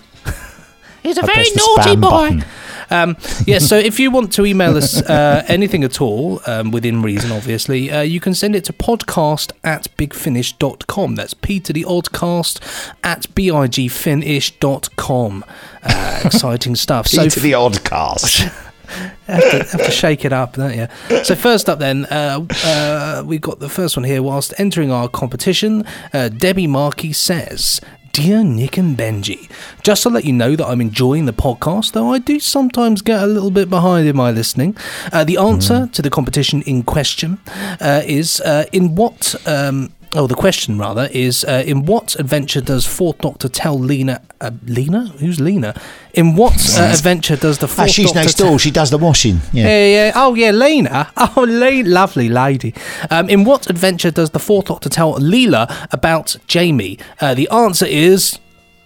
[1.04, 2.02] He's a I very naughty boy.
[2.02, 2.46] button.
[2.90, 7.02] Um, yeah, so if you want to email us uh, anything at all, um, within
[7.02, 11.16] reason, obviously, uh, you can send it to podcast at bigfinish.com.
[11.16, 15.46] That's P to the oddcast at bigfinish.com.
[15.84, 17.10] Uh, exciting stuff.
[17.10, 18.52] P to the oddcast.
[19.28, 20.88] have, to, have to shake it up, don't you?
[21.24, 24.22] So first up, then uh, uh, we've got the first one here.
[24.22, 27.82] Whilst entering our competition, uh, Debbie Markey says,
[28.14, 29.50] Dear Nick and Benji,
[29.82, 33.24] just to let you know that I'm enjoying the podcast, though I do sometimes get
[33.24, 34.78] a little bit behind in my listening.
[35.12, 37.40] Uh, the answer to the competition in question
[37.82, 39.36] uh, is uh, in what.
[39.48, 44.22] Um, Oh, the question rather is: uh, In what adventure does Fourth Doctor tell Lena?
[44.40, 45.08] Uh, Lena?
[45.18, 45.74] Who's Lena?
[46.14, 48.60] In what uh, adventure does the Ah, Fourth she's Doctor next door.
[48.60, 49.42] She does the washing.
[49.52, 49.66] Yeah.
[49.68, 50.12] yeah, yeah.
[50.16, 51.12] Oh, yeah, Lena.
[51.18, 52.76] Oh, La- lovely lady.
[53.10, 57.00] Um, in what adventure does the Fourth Doctor tell Leela about Jamie?
[57.20, 58.38] Uh, the answer is.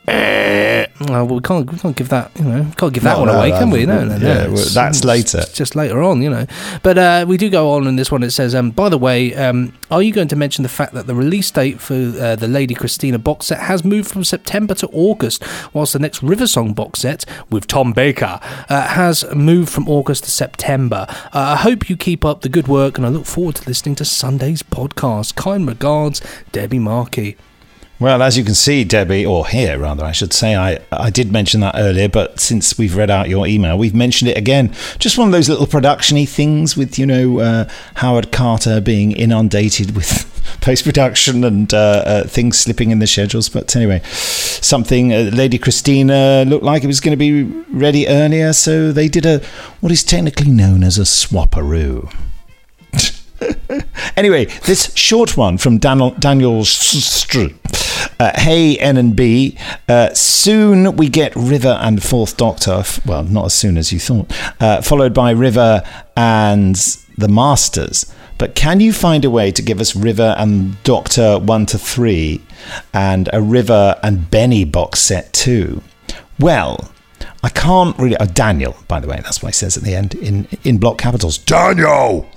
[0.07, 3.27] Uh, well, we can't, we can't give that, you know, can't give that No, one
[3.27, 3.85] no, away, can we?
[3.85, 4.25] No, no, no.
[4.27, 5.43] yeah, that's it's later.
[5.53, 6.45] just later on, you know.
[6.81, 8.23] But uh, we do go on in this one.
[8.23, 11.07] It says, um, by the way, um, are you going to mention the fact that
[11.07, 14.87] the release date for uh, the Lady Christina box set has moved from September to
[14.93, 15.43] August,
[15.73, 18.39] whilst the next River Song box set with Tom Baker
[18.69, 21.05] uh, has moved from August to September?
[21.09, 23.95] Uh, I hope you keep up the good work, and I look forward to listening
[23.95, 25.35] to Sunday's podcast.
[25.35, 26.21] Kind regards,
[26.53, 27.35] Debbie Markey.
[27.99, 31.31] Well, as you can see, Debbie, or here rather, I should say, I, I did
[31.31, 34.71] mention that earlier, but since we've read out your email, we've mentioned it again.
[34.99, 39.95] Just one of those little production-y things with, you know, uh, Howard Carter being inundated
[39.95, 40.31] with
[40.61, 43.49] post production and uh, uh, things slipping in the schedules.
[43.49, 48.53] But anyway, something uh, Lady Christina looked like it was going to be ready earlier,
[48.53, 49.39] so they did a
[49.79, 52.13] what is technically known as a swapperoo.
[54.17, 57.53] anyway, this short one from Daniel, Daniel Str-
[58.19, 59.57] uh, Hey N and B.
[59.87, 62.83] Uh, soon we get River and Fourth Doctor.
[63.05, 64.31] Well, not as soon as you thought.
[64.61, 65.83] Uh, followed by River
[66.15, 66.75] and
[67.17, 68.11] the Masters.
[68.37, 72.41] But can you find a way to give us River and Doctor one to three,
[72.93, 75.81] and a River and Benny box set too?
[76.39, 76.91] Well,
[77.43, 78.15] I can't really.
[78.19, 80.97] Oh, Daniel, by the way, that's what he says at the end in in block
[80.99, 81.37] capitals.
[81.39, 82.27] Daniel,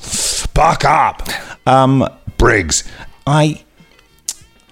[0.55, 1.29] back up.
[1.67, 2.07] Um,
[2.39, 2.85] Briggs,
[3.27, 3.63] I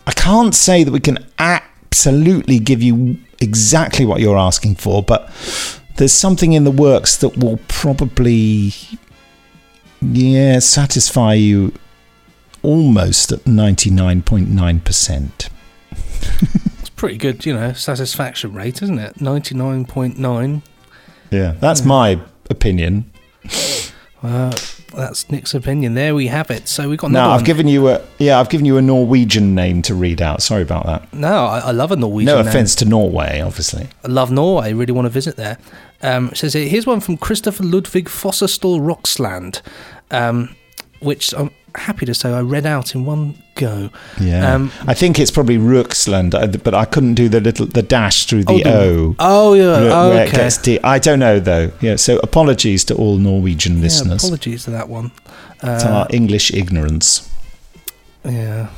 [0.06, 5.30] I can't say that we can absolutely give you exactly what you're asking for, but
[5.96, 8.72] there's something in the works that will probably
[10.00, 11.72] yeah satisfy you
[12.62, 15.48] almost at 99.9%.
[16.80, 19.14] It's pretty good, you know, satisfaction rate, isn't it?
[19.16, 20.62] 99.9.
[21.30, 23.10] Yeah, that's my opinion.
[24.22, 24.52] Uh,
[24.94, 25.94] that's Nick's opinion.
[25.94, 26.68] There we have it.
[26.68, 27.44] So we've got No, I've one.
[27.44, 30.42] given you a yeah, I've given you a Norwegian name to read out.
[30.42, 31.12] Sorry about that.
[31.12, 32.48] No, I, I love a Norwegian no name.
[32.48, 33.88] offense to Norway, obviously.
[34.04, 34.72] I love Norway.
[34.72, 35.58] Really want to visit there.
[36.02, 39.60] Um, says here, here's one from Christopher Ludwig Fosserstall Roxland,
[40.10, 40.54] um,
[41.00, 43.90] which I'm happy to say I read out in one go.
[44.20, 47.82] Yeah, Um, I think it's probably Ruxland, uh, but I couldn't do the little the
[47.82, 49.16] dash through the Oh, O.
[49.18, 50.36] oh, yeah, oh, where it okay.
[50.38, 50.78] gets D.
[50.84, 51.70] I don't know though.
[51.80, 54.24] Yeah, so apologies to all Norwegian yeah, listeners.
[54.24, 55.10] apologies to that one.
[55.62, 57.28] It's Uh, our English ignorance.
[58.24, 58.68] Yeah.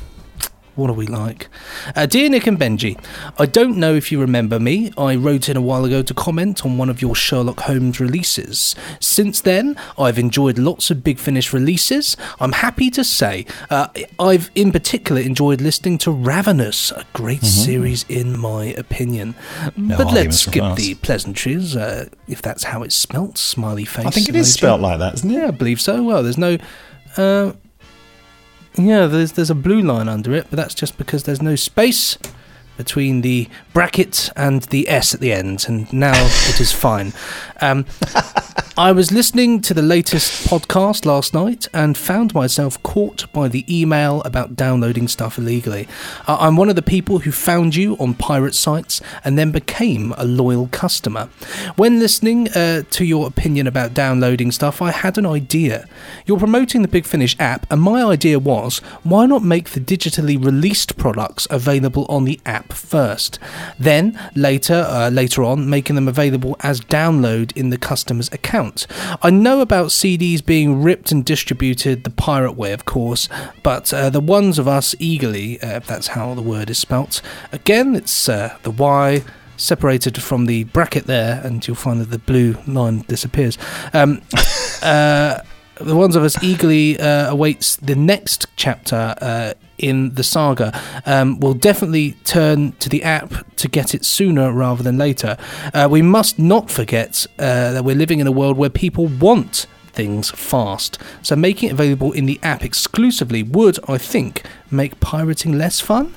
[0.81, 1.47] What are we like?
[1.95, 2.97] Uh, dear Nick and Benji,
[3.37, 4.91] I don't know if you remember me.
[4.97, 8.75] I wrote in a while ago to comment on one of your Sherlock Holmes releases.
[8.99, 12.17] Since then, I've enjoyed lots of Big Finish releases.
[12.39, 13.89] I'm happy to say uh,
[14.19, 17.45] I've in particular enjoyed listening to Ravenous, a great Mhm.
[17.65, 19.35] series in my opinion.
[19.77, 23.37] No but let's skip the pleasantries, uh, if that's how it's spelt.
[23.37, 24.07] Smiley face.
[24.07, 24.57] I think it is emoji.
[24.57, 25.33] spelt like that, isn't it?
[25.35, 26.01] Yeah, I believe so.
[26.01, 26.57] Well, there's no.
[27.17, 27.51] Uh,
[28.75, 32.17] yeah, there's there's a blue line under it, but that's just because there's no space
[32.81, 37.13] between the bracket and the S at the end, and now it is fine.
[37.61, 37.85] Um,
[38.77, 43.65] I was listening to the latest podcast last night and found myself caught by the
[43.69, 45.87] email about downloading stuff illegally.
[46.25, 50.15] Uh, I'm one of the people who found you on pirate sites and then became
[50.17, 51.29] a loyal customer.
[51.75, 55.87] When listening uh, to your opinion about downloading stuff, I had an idea.
[56.25, 60.43] You're promoting the Big Finish app, and my idea was why not make the digitally
[60.43, 63.39] released products available on the app first?
[63.79, 68.87] Then, later, uh, later on, making them available as download in the customer's account.
[69.21, 73.29] I know about CDs being ripped and distributed the pirate way, of course,
[73.63, 77.21] but uh, the ones of us eagerly, uh, if that's how the word is spelt,
[77.51, 79.23] again, it's uh, the Y
[79.57, 83.57] separated from the bracket there, and you'll find that the blue line disappears.
[83.93, 84.21] Um,
[84.81, 85.41] uh,
[85.75, 90.79] the ones of us eagerly uh, awaits the next chapter uh, in the saga.
[91.05, 95.37] Um, will definitely turn to the app to get it sooner rather than later.
[95.73, 99.65] Uh, we must not forget uh, that we're living in a world where people want
[99.91, 100.97] things fast.
[101.21, 106.15] So making it available in the app exclusively would, I think, make pirating less fun.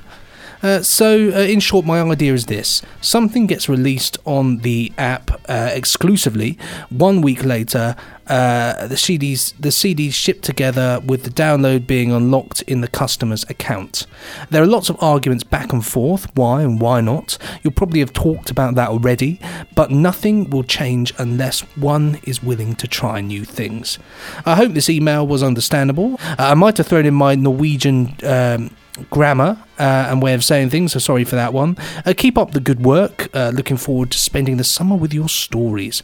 [0.63, 5.29] Uh, so, uh, in short, my idea is this something gets released on the app
[5.47, 6.57] uh, exclusively.
[6.89, 7.95] One week later,
[8.27, 13.43] uh, the CDs the CDs shipped together with the download being unlocked in the customer's
[13.49, 14.07] account.
[14.49, 17.37] There are lots of arguments back and forth, why and why not.
[17.61, 19.39] You'll probably have talked about that already,
[19.75, 23.99] but nothing will change unless one is willing to try new things.
[24.45, 26.17] I hope this email was understandable.
[26.21, 28.15] Uh, I might have thrown in my Norwegian.
[28.23, 28.71] Um,
[29.09, 31.77] grammar uh, and way of saying things, so sorry for that one.
[32.05, 33.29] Uh, keep up the good work.
[33.35, 36.01] Uh, looking forward to spending the summer with your stories.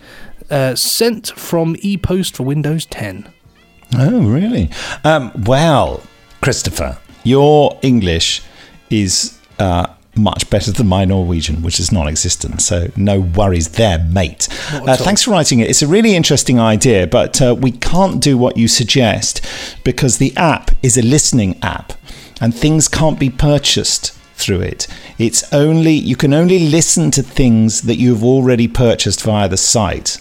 [0.49, 3.31] Uh, sent from ePost for Windows 10.
[3.97, 4.69] Oh, really?
[5.03, 6.03] Um, well,
[6.41, 8.41] Christopher, your English
[8.89, 12.61] is uh, much better than my Norwegian, which is non existent.
[12.61, 14.47] So, no worries there, mate.
[14.71, 15.69] Uh, thanks for writing it.
[15.69, 19.45] It's a really interesting idea, but uh, we can't do what you suggest
[19.83, 21.93] because the app is a listening app
[22.39, 24.87] and things can't be purchased through it.
[25.17, 30.17] It's only you can only listen to things that you've already purchased via the site,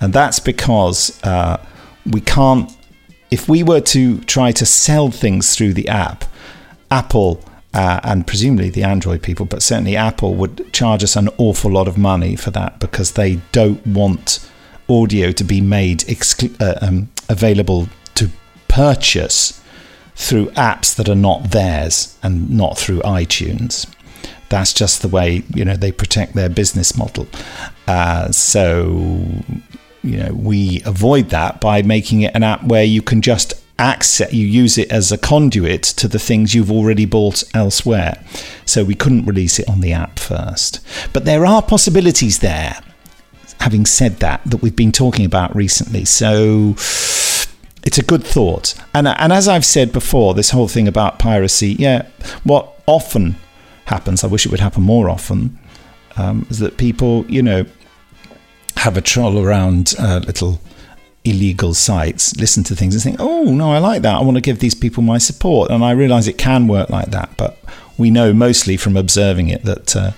[0.00, 1.64] and that's because uh,
[2.06, 2.70] we can't.
[3.30, 6.24] If we were to try to sell things through the app,
[6.90, 7.42] Apple
[7.74, 11.88] uh, and presumably the Android people, but certainly Apple would charge us an awful lot
[11.88, 14.46] of money for that because they don't want
[14.88, 18.28] audio to be made exclu- uh, um, available to
[18.68, 19.61] purchase
[20.14, 23.92] through apps that are not theirs and not through iTunes.
[24.48, 27.26] That's just the way you know they protect their business model.
[27.86, 29.24] Uh, so
[30.02, 34.32] you know we avoid that by making it an app where you can just access
[34.32, 38.22] you use it as a conduit to the things you've already bought elsewhere
[38.66, 40.80] so we couldn't release it on the app first
[41.12, 42.78] but there are possibilities there
[43.60, 46.74] having said that that we've been talking about recently so
[47.84, 51.76] it's a good thought and and as i've said before this whole thing about piracy
[51.78, 52.06] yeah
[52.44, 53.36] what often
[53.86, 55.58] happens i wish it would happen more often
[56.16, 57.64] um, is that people you know
[58.76, 60.60] have a troll around uh, little
[61.24, 64.16] illegal sites, listen to things and think, oh, no, I like that.
[64.16, 65.70] I want to give these people my support.
[65.70, 67.30] And I realize it can work like that.
[67.36, 67.58] But
[67.96, 70.12] we know mostly from observing it that uh,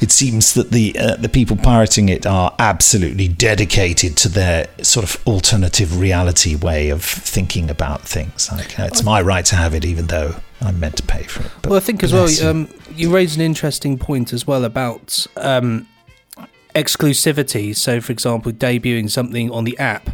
[0.00, 5.04] it seems that the, uh, the people pirating it are absolutely dedicated to their sort
[5.04, 8.50] of alternative reality way of thinking about things.
[8.52, 11.44] Like, uh, it's my right to have it, even though I'm meant to pay for
[11.44, 11.50] it.
[11.62, 12.46] But well, I think as well, you.
[12.46, 15.86] um, you raised an interesting point as well about um,
[16.74, 17.74] exclusivity.
[17.74, 20.10] So, for example, debuting something on the app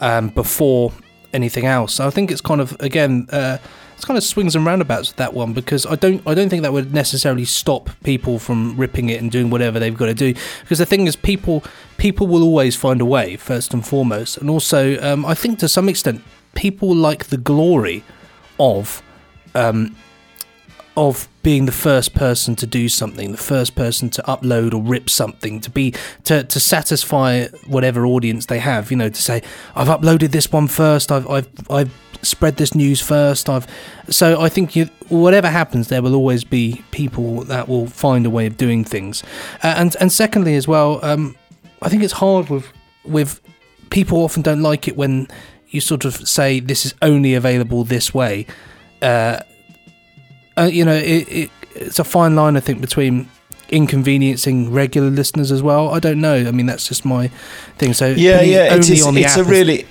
[0.00, 0.92] um, before
[1.32, 1.94] anything else.
[1.94, 3.58] So I think it's kind of again, uh,
[3.98, 6.62] it's kind of swings and roundabouts with that one because I don't, I don't think
[6.62, 10.34] that would necessarily stop people from ripping it and doing whatever they've got to do.
[10.60, 11.64] Because the thing is, people,
[11.96, 15.68] people will always find a way first and foremost, and also, um, I think to
[15.68, 16.22] some extent,
[16.54, 18.04] people like the glory
[18.60, 19.02] of.
[19.56, 19.96] Um,
[20.98, 25.08] of being the first person to do something, the first person to upload or rip
[25.08, 29.42] something, to be to, to satisfy whatever audience they have, you know, to say,
[29.76, 33.66] I've uploaded this one first, I've I've I've spread this news first, I've
[34.10, 38.30] so I think you, whatever happens, there will always be people that will find a
[38.30, 39.22] way of doing things,
[39.62, 41.36] uh, and and secondly as well, um,
[41.80, 42.72] I think it's hard with
[43.04, 43.40] with
[43.90, 45.28] people often don't like it when
[45.68, 48.46] you sort of say this is only available this way.
[49.00, 49.40] Uh,
[50.58, 53.28] uh, you know, it, it, it's a fine line, I think, between
[53.70, 55.90] inconveniencing regular listeners as well.
[55.90, 56.34] I don't know.
[56.34, 57.28] I mean, that's just my
[57.76, 57.92] thing.
[57.92, 59.86] So yeah, yeah, it is, on the it's a really,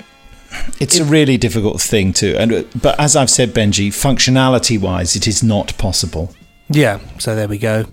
[0.79, 5.27] it's a really difficult thing to, and but as I've said, Benji, functionality wise, it
[5.27, 6.33] is not possible.
[6.69, 6.99] yeah.
[7.19, 7.85] So there we go.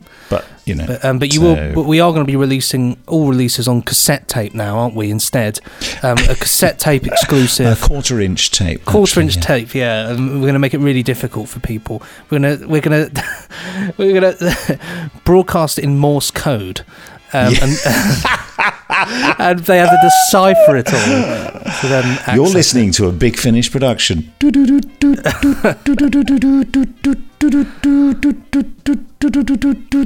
[0.67, 1.75] You know, But, um, but you so- will.
[1.75, 5.11] But we are going to be releasing all releases on cassette tape now, aren't we?
[5.11, 5.59] Instead,
[6.03, 7.67] um, a cassette tape exclusive.
[7.67, 9.43] a quarter inch tape, quarter actually, inch yeah.
[9.43, 12.67] tape yeah and we're going to make it really difficult for people we're going to
[12.67, 13.23] we're going to
[13.99, 14.81] we're going to
[15.25, 16.81] broadcast it in morse code
[17.33, 17.77] um, and,
[19.39, 21.01] and they have to decipher it all
[21.81, 24.33] to then You're listening to a Big Finish production.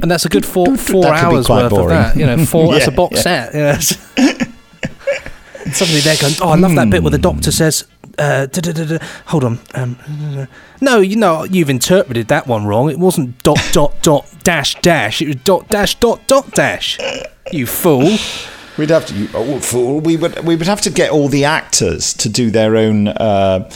[0.01, 1.97] and that's a good four four That hours worth boring.
[1.97, 3.21] of that you know four that's a box yeah.
[3.21, 4.33] set you know.
[5.65, 7.85] And suddenly they're going oh I love that bit where the doctor says
[8.17, 8.47] uh,
[9.27, 10.47] hold on um,
[10.81, 15.21] no you know you've interpreted that one wrong it wasn't dot dot dot dash dash
[15.21, 16.97] it was dot dash dot dot dash
[17.51, 18.17] you fool
[18.79, 19.99] We'd have to, you oh, fool.
[19.99, 23.69] We would, we would have to get all the actors to do their own uh,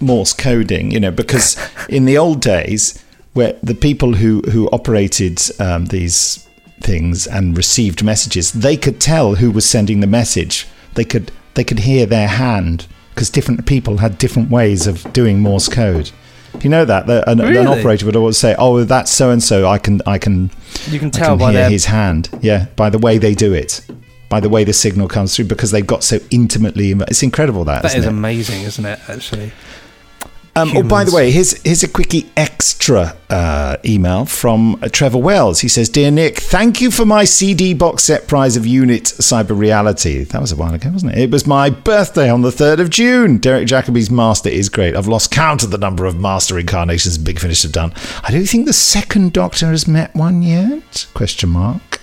[0.00, 1.56] Morse coding, you know, because
[1.88, 6.46] in the old days, where the people who who operated um, these
[6.80, 10.66] things and received messages, they could tell who was sending the message.
[10.94, 15.38] They could they could hear their hand because different people had different ways of doing
[15.40, 16.10] Morse code.
[16.62, 19.66] You know that The- an, an operator would always say, "Oh, that's so and so.
[19.68, 20.50] I can I can
[20.90, 22.28] You can tell by hear their- his hand.
[22.42, 23.80] Yeah, by the way they do it.
[24.28, 26.90] By the way the signal comes through because they've got so intimately.
[26.92, 27.82] It's incredible that.
[27.82, 28.08] That is it?
[28.08, 28.98] amazing, isn't it?
[29.08, 29.52] Actually.
[30.56, 35.18] Um, oh, by the way, here's, here's a quickie extra uh, email from uh, Trevor
[35.18, 35.60] Wells.
[35.60, 39.58] He says, Dear Nick, thank you for my CD box set prize of UNIT Cyber
[39.58, 40.22] Reality.
[40.22, 41.18] That was a while ago, wasn't it?
[41.18, 43.38] It was my birthday on the 3rd of June.
[43.38, 44.94] Derek Jacobi's Master is great.
[44.94, 47.92] I've lost count of the number of Master incarnations Big Finish have done.
[48.22, 51.08] I don't think the second Doctor has met one yet?
[51.14, 52.00] Question mark.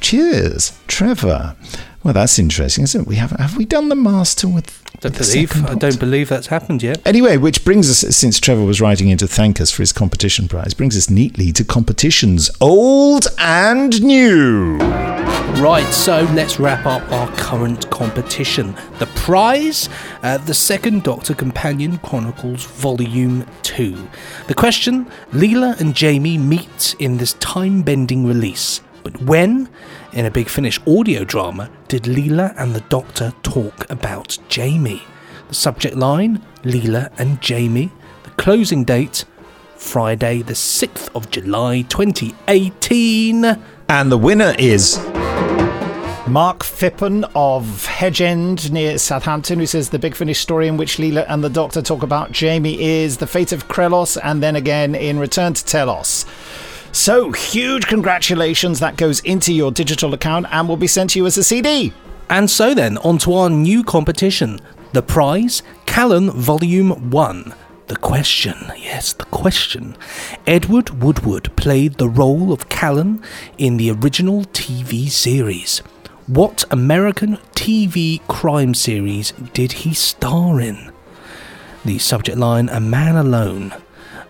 [0.00, 1.56] Cheers, Trevor.
[2.02, 3.06] Well, that's interesting, isn't it?
[3.06, 4.82] We have have we done the Master with?
[5.00, 5.64] Don't with believe.
[5.66, 7.06] I don't believe that's happened yet.
[7.06, 10.48] Anyway, which brings us, since Trevor was writing in to thank us for his competition
[10.48, 14.78] prize, brings us neatly to competitions, old and new.
[15.58, 18.74] Right, so let's wrap up our current competition.
[18.98, 19.90] The prize,
[20.22, 24.08] uh, the Second Doctor Companion Chronicles Volume 2.
[24.46, 28.80] The question Leela and Jamie meet in this time bending release.
[29.02, 29.68] But when,
[30.12, 35.02] in a Big Finish audio drama, did Leela and the Doctor talk about Jamie?
[35.48, 37.90] The subject line Leela and Jamie.
[38.24, 39.24] The closing date
[39.76, 43.44] Friday, the 6th of July 2018.
[43.88, 44.98] And the winner is
[46.28, 50.98] Mark Phippen of Hedge End near Southampton, who says the big finish story in which
[50.98, 54.94] Leela and the Doctor talk about Jamie is the fate of Krelos and then again
[54.94, 56.24] in Return to Telos.
[56.92, 58.80] So, huge congratulations.
[58.80, 61.92] That goes into your digital account and will be sent to you as a CD.
[62.28, 64.60] And so then, on to our new competition.
[64.92, 67.54] The prize, Callan Volume 1.
[67.86, 69.96] The question, yes, the question.
[70.46, 73.22] Edward Woodward played the role of Callan
[73.58, 75.78] in the original TV series.
[76.26, 80.92] What American TV crime series did he star in?
[81.84, 83.74] The subject line, A Man Alone.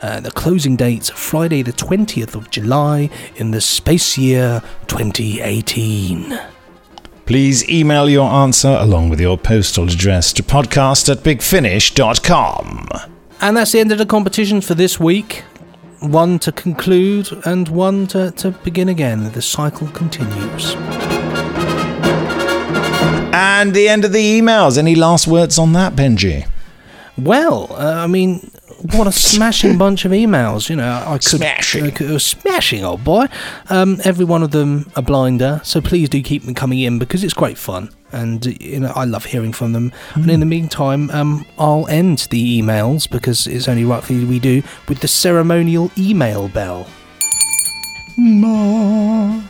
[0.03, 6.39] Uh, the closing dates, Friday the 20th of July in the space year 2018.
[7.27, 12.89] Please email your answer along with your postal address to podcast at bigfinish.com.
[13.43, 15.45] And that's the end of the competition for this week.
[16.01, 19.31] One to conclude and one to, to begin again.
[19.33, 20.75] The cycle continues.
[23.33, 24.77] And the end of the emails.
[24.79, 26.49] Any last words on that, Benji?
[27.17, 28.51] Well, uh, I mean,
[28.95, 30.69] what a smashing bunch of emails.
[30.71, 31.25] You know, I could.
[31.25, 31.85] Smashing.
[31.85, 33.27] I could- smashing, old boy.
[33.69, 37.23] Um, every one of them a blinder, so please do keep them coming in because
[37.25, 37.91] it's great fun.
[38.13, 39.93] And, you know, I love hearing from them.
[40.15, 44.63] And in the meantime, um, I'll end the emails because it's only rightfully we do
[44.89, 46.89] with the ceremonial email bell.
[48.19, 49.41] Ma.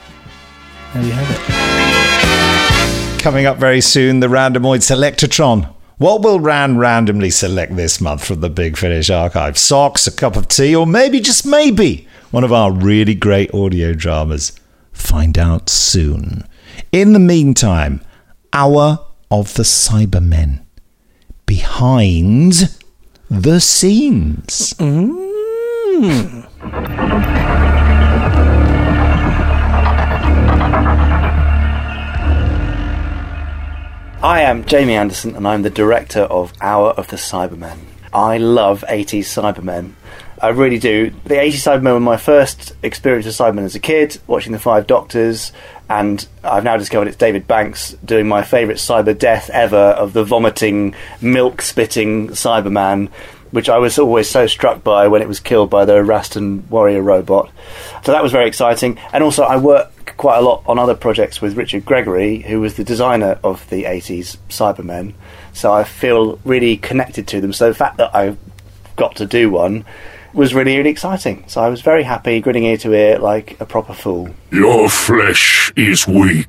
[0.92, 1.30] There you have
[3.16, 3.22] it.
[3.22, 5.72] Coming up very soon, the Randomoid Selectortron.
[6.00, 9.58] What will Rand randomly select this month from the Big Finish archive?
[9.58, 13.92] Socks, a cup of tea, or maybe, just maybe, one of our really great audio
[13.92, 14.52] dramas?
[14.92, 16.48] Find out soon.
[16.90, 18.00] In the meantime,
[18.50, 18.98] Hour
[19.30, 20.64] of the Cybermen.
[21.44, 22.74] Behind
[23.28, 24.72] the scenes.
[24.78, 26.46] Mm.
[34.22, 37.78] I am Jamie Anderson and I'm the director of Hour of the Cybermen.
[38.12, 39.94] I love 80s Cybermen.
[40.38, 41.08] I really do.
[41.24, 44.86] The 80s Cybermen were my first experience of Cybermen as a kid, watching the Five
[44.86, 45.52] Doctors,
[45.88, 50.22] and I've now discovered it's David Banks doing my favourite cyber death ever of the
[50.22, 53.08] vomiting, milk spitting Cyberman,
[53.52, 57.00] which I was always so struck by when it was killed by the Raston warrior
[57.00, 57.50] robot.
[58.04, 58.98] So that was very exciting.
[59.14, 62.74] And also, I work quite a lot on other projects with Richard Gregory, who was
[62.74, 65.14] the designer of the 80s Cybermen.
[65.52, 67.52] So I feel really connected to them.
[67.52, 68.36] So the fact that I
[68.96, 69.84] got to do one
[70.32, 71.44] was really, really exciting.
[71.48, 74.30] So I was very happy, grinning ear to ear like a proper fool.
[74.52, 76.48] Your flesh is weak.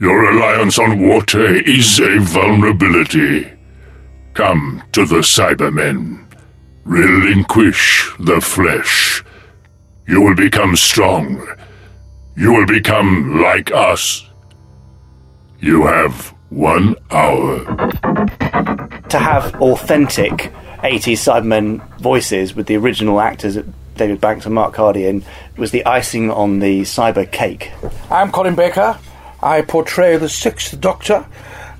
[0.00, 3.50] Your reliance on water is a vulnerability.
[4.34, 6.24] Come to the Cybermen.
[6.84, 9.24] Relinquish the flesh.
[10.06, 11.46] You will become strong.
[12.36, 14.28] You will become like us.
[15.60, 17.64] You have one hour.
[19.08, 23.56] to have authentic 80s Cybermen voices with the original actors,
[23.96, 25.24] David Banks and Mark Hardy, in
[25.56, 27.70] was the icing on the cyber cake.
[28.10, 28.98] I'm Colin Baker.
[29.42, 31.26] I portray the Sixth Doctor,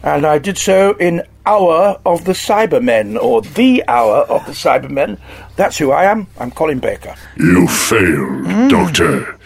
[0.03, 5.19] and I did so in Hour of the Cybermen, or The Hour of the Cybermen.
[5.57, 6.27] That's who I am.
[6.39, 7.15] I'm Colin Baker.
[7.37, 8.69] You failed, hmm.
[8.69, 9.39] Doctor.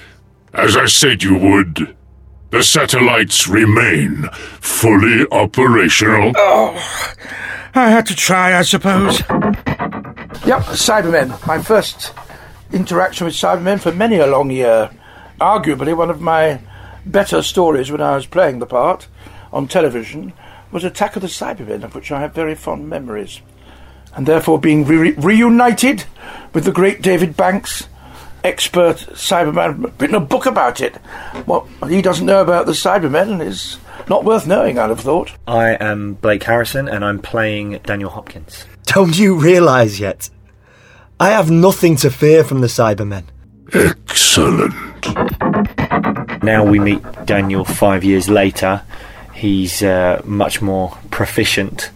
[0.53, 1.97] As I said you would.
[2.51, 4.23] The satellites remain
[4.61, 6.33] fully operational.
[6.35, 6.73] Oh,
[7.75, 9.21] I had to try, I suppose.
[10.47, 11.47] Yep, Cybermen.
[11.47, 12.15] My first
[12.73, 14.91] interaction with Cybermen for many a long year.
[15.39, 16.61] Arguably one of my
[17.05, 19.09] better stories when I was playing the part
[19.53, 20.33] on television
[20.73, 23.41] was Attack of the Cybermen, of which I have very fond memories.
[24.15, 26.05] And therefore, being re- reunited
[26.55, 27.89] with the great David Banks,
[28.45, 30.97] expert Cyberman, written a book about it.
[31.47, 33.79] What he doesn't know about the Cybermen is
[34.09, 35.33] not worth knowing, I'd have thought.
[35.47, 38.65] I am Blake Harrison and I'm playing Daniel Hopkins.
[38.85, 40.31] Don't you realise yet?
[41.21, 43.25] I have nothing to fear from the Cybermen.
[43.75, 44.75] Excellent.
[46.43, 48.83] Now we meet Daniel five years later.
[49.35, 51.91] He's uh, much more proficient,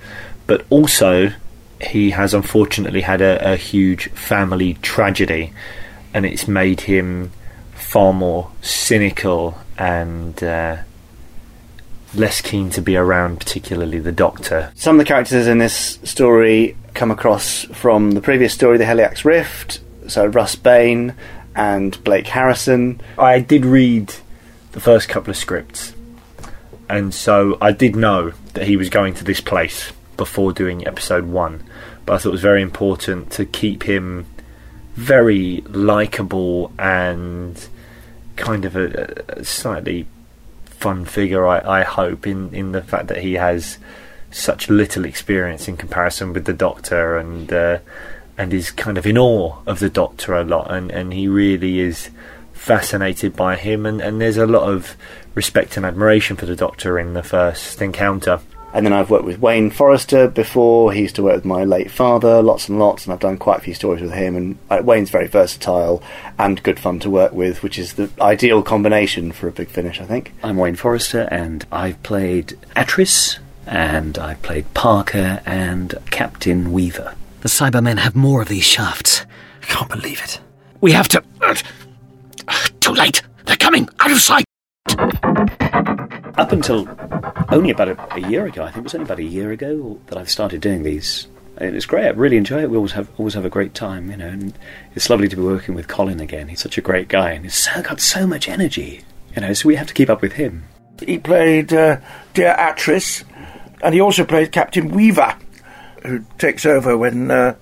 [0.47, 1.33] but also
[1.81, 5.53] he has unfortunately had a, a huge family tragedy,
[6.15, 7.33] and it's made him
[7.75, 10.79] far more cynical and uh,
[12.15, 14.73] less keen to be around, particularly the Doctor.
[14.75, 19.25] Some of the characters in this story come across from the previous story, The Helliax
[19.25, 19.81] Rift.
[20.09, 21.15] So Russ Bain
[21.55, 23.01] and Blake Harrison.
[23.19, 24.13] I did read
[24.73, 25.95] the first couple of scripts,
[26.89, 31.27] and so I did know that he was going to this place before doing episode
[31.27, 31.63] one.
[32.05, 34.27] But I thought it was very important to keep him
[34.95, 37.69] very likable and
[38.37, 40.07] kind of a, a slightly
[40.65, 41.47] fun figure.
[41.47, 43.79] I, I hope in in the fact that he has
[44.31, 47.53] such little experience in comparison with the Doctor and.
[47.53, 47.79] Uh,
[48.39, 51.81] and is kind of in awe of the Doctor a lot, and, and he really
[51.81, 52.11] is
[52.53, 54.97] fascinated by him, and, and there's a lot of
[55.35, 58.41] respect and admiration for the Doctor in the first encounter.
[58.75, 60.93] And then I've worked with Wayne Forester before.
[60.93, 63.59] He used to work with my late father, lots and lots, and I've done quite
[63.59, 64.35] a few stories with him.
[64.37, 66.03] And uh, Wayne's very versatile
[66.39, 70.01] and good fun to work with, which is the ideal combination for a big finish,
[70.01, 70.33] I think.
[70.43, 77.15] I'm Wayne Forester, and I've played Atris, and I played Parker, and Captain Weaver.
[77.43, 79.27] The Cybermen have more of these shafts.
[79.63, 80.41] I can't believe it.
[80.81, 81.23] We have to.
[81.41, 81.55] Uh,
[82.81, 83.23] too late.
[83.47, 84.45] They're coming out of sight.
[86.37, 86.89] Up until
[87.51, 90.01] only about a, a, year ago, I think it was only about a year ago
[90.07, 91.27] that I've started doing these.
[91.59, 92.07] And it's great.
[92.07, 92.71] I really enjoy it.
[92.71, 94.29] We always have always have a great time, you know.
[94.29, 94.59] And
[94.95, 96.49] it's lovely to be working with Colin again.
[96.49, 99.03] He's such a great guy, and he's so, got so much energy,
[99.37, 99.53] you know.
[99.53, 100.65] So we have to keep up with him.
[101.05, 101.99] He played uh,
[102.33, 103.25] Dear Atris,
[103.83, 105.37] and he also played Captain Weaver,
[106.03, 107.31] who takes over when.
[107.31, 107.57] Uh...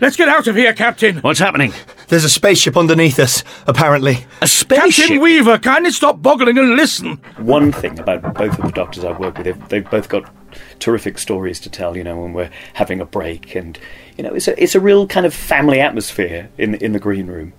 [0.00, 1.16] Let's get out of here, Captain.
[1.18, 1.72] What's happening?
[2.08, 4.26] There's a spaceship underneath us, apparently.
[4.42, 5.06] A spaceship?
[5.06, 7.16] Captain Weaver, kindly stop boggling and listen.
[7.38, 10.30] One thing about both of the doctors I've worked with, they've, they've both got
[10.78, 13.54] terrific stories to tell, you know, when we're having a break.
[13.54, 13.78] And,
[14.16, 17.26] you know, it's a, it's a real kind of family atmosphere in, in the green
[17.26, 17.52] room.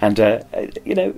[0.00, 0.42] And, uh,
[0.84, 1.14] you know,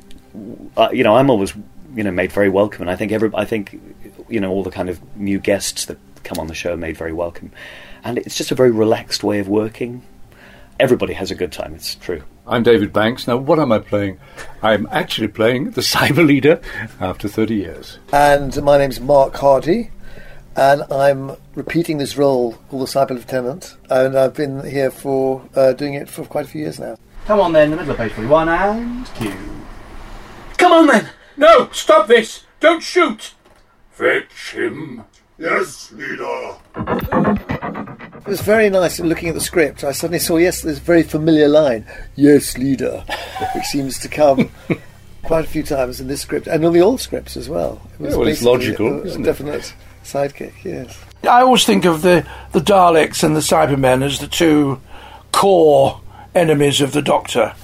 [0.76, 1.54] uh, you know, I'm always,
[1.94, 2.82] you know, made very welcome.
[2.82, 3.80] And I think every, I think,
[4.28, 6.96] you know, all the kind of new guests that come on the show are made
[6.96, 7.50] very welcome.
[8.04, 10.02] And it's just a very relaxed way of working.
[10.80, 12.22] Everybody has a good time, it's true.
[12.46, 13.26] I'm David Banks.
[13.26, 14.20] Now, what am I playing?
[14.62, 16.60] I'm actually playing the Cyber Leader
[17.00, 17.98] after 30 years.
[18.12, 19.90] And my name's Mark Hardy,
[20.54, 25.72] and I'm repeating this role called the Cyber Lieutenant, and I've been here for uh,
[25.72, 26.96] doing it for quite a few years now.
[27.26, 29.34] Come on then, the middle of page 41 and cue.
[30.58, 31.08] Come on then!
[31.36, 32.44] No, stop this!
[32.60, 33.34] Don't shoot!
[33.90, 35.04] Fetch him.
[35.38, 36.56] Yes, leader.
[38.28, 39.84] It was very nice looking at the script.
[39.84, 43.02] I suddenly saw, yes, this very familiar line, yes, leader,
[43.54, 44.50] which seems to come
[45.24, 47.80] quite a few times in this script and on the old scripts as well.
[47.94, 49.74] It was yeah, well, it's logical, a, isn't a definite it?
[50.04, 51.02] sidekick, yes.
[51.22, 54.78] I always think of the, the Daleks and the Cybermen as the two
[55.32, 56.02] core
[56.34, 57.54] enemies of the Doctor.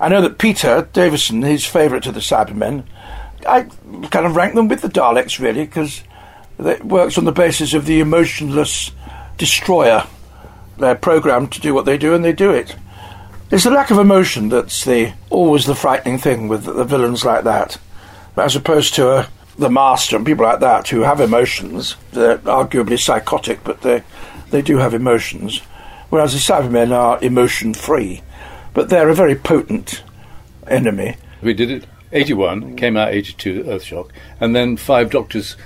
[0.00, 2.84] I know that Peter Davison, his favourite of the Cybermen,
[3.46, 3.64] I
[4.10, 6.02] kind of rank them with the Daleks, really, because
[6.58, 8.92] it works on the basis of the emotionless
[9.36, 10.06] destroyer.
[10.78, 12.76] They're programmed to do what they do, and they do it.
[13.50, 17.44] It's the lack of emotion that's the always the frightening thing with the villains like
[17.44, 17.78] that,
[18.36, 19.26] as opposed to uh,
[19.56, 21.96] the master and people like that who have emotions.
[22.12, 24.02] They're arguably psychotic, but they
[24.50, 25.60] they do have emotions.
[26.10, 28.22] Whereas the Cybermen are emotion free,
[28.74, 30.02] but they're a very potent
[30.66, 31.16] enemy.
[31.42, 31.86] We did it.
[32.12, 34.10] 81 came out 82 Earthshock,
[34.40, 35.56] and then Five Doctors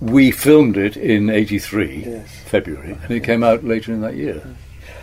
[0.00, 2.40] we filmed it in 83, yes.
[2.46, 4.42] February, and it came out later in that year,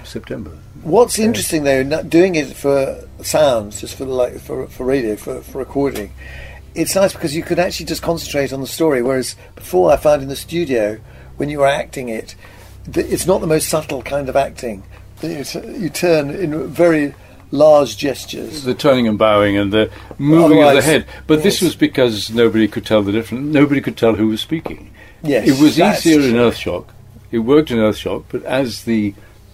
[0.03, 0.51] September.
[0.83, 5.59] What's interesting though, doing it for sounds, just for like for, for radio, for, for
[5.59, 6.11] recording,
[6.75, 9.01] it's nice because you could actually just concentrate on the story.
[9.01, 10.99] Whereas before, I found in the studio
[11.37, 12.35] when you were acting it,
[12.93, 14.83] it's not the most subtle kind of acting.
[15.21, 17.13] You turn in very
[17.52, 18.64] large gestures.
[18.64, 21.06] The turning and bowing and the moving Otherwise, of the head.
[21.28, 21.43] But yes.
[21.43, 23.54] this was because nobody could tell the difference.
[23.54, 24.93] Nobody could tell who was speaking.
[25.24, 26.39] Yes, it was easier in true.
[26.39, 26.88] Earthshock.
[27.32, 29.14] It worked in Earthshock, but as the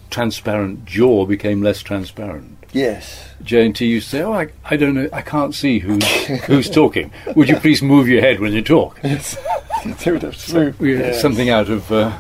[0.10, 2.58] transparent jaw became less transparent.
[2.74, 3.30] Yes.
[3.44, 6.06] JNT used to say, "Oh, I, I don't know, I can't see who's
[6.46, 7.12] who's talking.
[7.36, 9.38] Would you please move your head when you talk?" Yes.
[10.04, 10.82] They would have to move.
[10.82, 11.14] Yeah.
[11.14, 12.18] Something out of uh,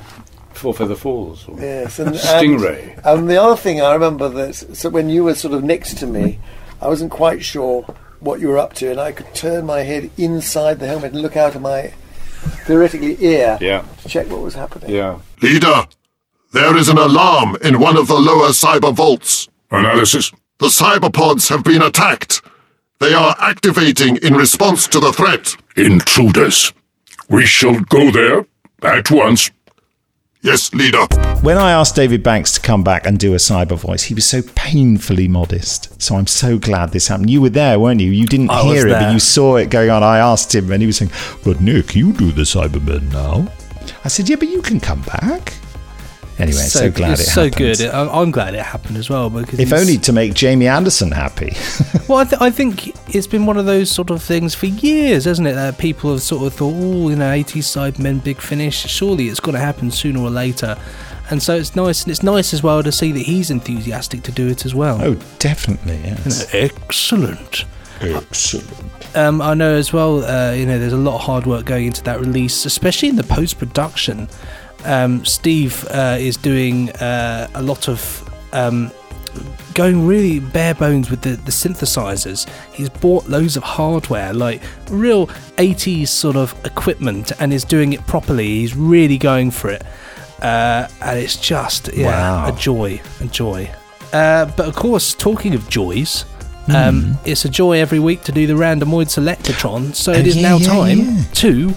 [0.57, 2.97] Four Feather Falls or Yes, and, Stingray.
[2.97, 5.97] And, and the other thing I remember that so when you were sort of next
[5.99, 6.39] to me,
[6.81, 7.83] I wasn't quite sure
[8.19, 11.21] what you were up to, and I could turn my head inside the helmet and
[11.21, 11.93] look out of my
[12.65, 13.83] theoretically ear Yeah.
[14.03, 14.89] to check what was happening.
[14.89, 15.19] Yeah.
[15.41, 15.85] Leader,
[16.53, 19.47] there is an alarm in one of the lower cyber vaults.
[19.69, 20.31] Analysis.
[20.59, 22.41] The cyberpods have been attacked.
[22.99, 25.55] They are activating in response to the threat.
[25.75, 26.73] Intruders.
[27.29, 28.45] We shall go there
[28.81, 29.51] at once.
[30.47, 31.05] Yes, leader.
[31.41, 34.25] When I asked David Banks to come back and do a cyber voice, he was
[34.25, 36.01] so painfully modest.
[36.01, 37.29] So I'm so glad this happened.
[37.29, 38.11] You were there, weren't you?
[38.11, 40.03] You didn't I hear it, but you saw it going on.
[40.03, 41.11] I asked him, and he was saying,
[41.43, 43.51] "But Nick, you do the Cybermen now."
[44.05, 45.51] I said, "Yeah, but you can come back."
[46.39, 47.77] Anyway, so, glad it's it so happened.
[47.77, 47.81] good.
[47.89, 51.53] I- I'm glad it happened as well because If only to make Jamie Anderson happy.
[52.07, 55.25] Well, I, th- I think it's been one of those sort of things for years,
[55.25, 55.55] hasn't it?
[55.55, 58.77] That people have sort of thought, oh, you know, 80s Cybermen, big finish.
[58.85, 60.77] Surely it's going to happen sooner or later.
[61.29, 64.31] And so it's nice, and it's nice as well to see that he's enthusiastic to
[64.31, 65.01] do it as well.
[65.03, 66.47] Oh, definitely, yes.
[66.53, 67.65] excellent.
[67.99, 69.15] Excellent.
[69.15, 70.23] Um, I know as well.
[70.23, 73.15] Uh, you know, there's a lot of hard work going into that release, especially in
[73.17, 74.29] the post production.
[74.85, 78.23] Um, Steve uh, is doing uh, a lot of
[78.53, 78.91] um,
[79.73, 82.47] going really bare bones with the, the synthesizers.
[82.73, 88.05] He's bought loads of hardware, like real 80s sort of equipment, and is doing it
[88.07, 88.47] properly.
[88.47, 89.83] He's really going for it.
[90.41, 92.05] Uh, and it's just, yeah,
[92.45, 92.53] Wow.
[92.55, 93.69] a joy, a joy.
[94.13, 96.25] Uh, but of course, talking of joys,
[96.73, 99.95] um, it's a joy every week to do the randomoid selectortron.
[99.95, 101.73] So it Oh, is yeah, now yeah, time to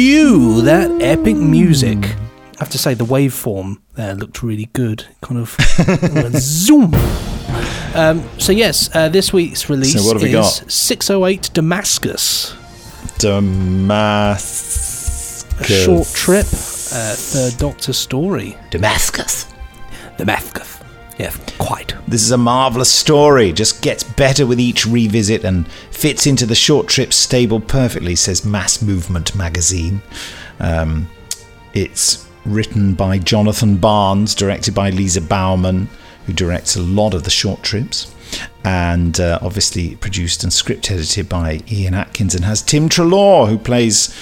[0.00, 1.98] cue that epic music.
[2.56, 5.04] I have to say the waveform there looked really good.
[5.20, 5.50] Kind of
[6.40, 6.94] zoom.
[7.94, 10.70] Um, so yes, uh, this week's release So what have we is got?
[10.72, 12.54] 608 Damascus.
[13.18, 14.40] Damascus.
[15.60, 18.56] A short trip, uh, third Doctor story.
[18.70, 19.52] Damascus.
[20.16, 20.78] Damascus.
[21.20, 21.94] Yeah, quite.
[22.08, 23.52] This is a marvelous story.
[23.52, 28.42] Just gets better with each revisit and fits into the short trip stable perfectly, says
[28.42, 30.00] Mass Movement magazine.
[30.60, 31.10] Um,
[31.74, 35.90] it's written by Jonathan Barnes, directed by Lisa Bowerman,
[36.24, 38.14] who directs a lot of the short trips,
[38.64, 43.58] and uh, obviously produced and script edited by Ian Atkins, and has Tim Treloar, who
[43.58, 44.16] plays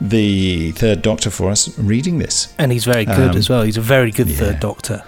[0.00, 2.54] the third Doctor for us, reading this.
[2.58, 3.62] And he's very good Um, as well.
[3.62, 5.02] He's a very good third Doctor.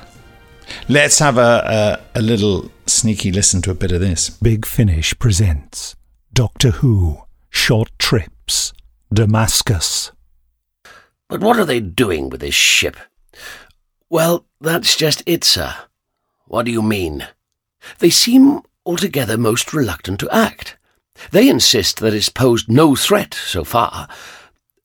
[0.88, 4.30] Let's have a, a, a little sneaky listen to a bit of this.
[4.30, 5.96] Big Finish presents
[6.32, 8.72] Doctor Who Short Trips
[9.12, 10.12] Damascus.
[11.28, 12.96] But what are they doing with this ship?
[14.08, 15.74] Well, that's just it, sir.
[16.46, 17.26] What do you mean?
[17.98, 20.76] They seem altogether most reluctant to act.
[21.32, 24.08] They insist that it's posed no threat so far.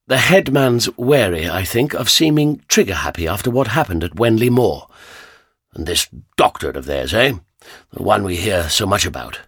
[0.07, 4.88] The headman's wary, I think, of seeming trigger happy after what happened at Wenley Moor.
[5.74, 6.07] And this
[6.38, 7.34] doctor of theirs, eh?
[7.91, 9.39] The one we hear so much about.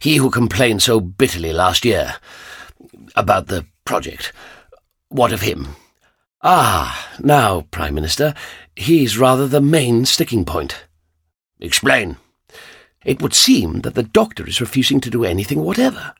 [0.00, 2.16] He who complained so bitterly last year
[3.14, 4.32] about the project.
[5.08, 5.76] What of him?
[6.42, 8.34] Ah, now, Prime Minister,
[8.74, 10.84] he's rather the main sticking point.
[11.60, 12.16] Explain.
[13.04, 16.14] It would seem that the doctor is refusing to do anything whatever.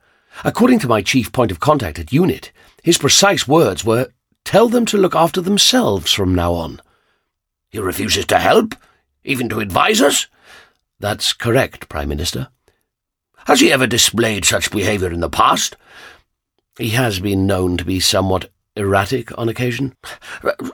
[0.44, 4.09] According to my chief point of contact at UNIT, his precise words were,
[4.44, 6.80] Tell them to look after themselves from now on.
[7.68, 8.74] He refuses to help?
[9.25, 10.27] Even to advise us?
[10.99, 12.49] That's correct, Prime Minister.
[13.47, 15.77] Has he ever displayed such behaviour in the past?
[16.79, 19.97] He has been known to be somewhat erratic on occasion.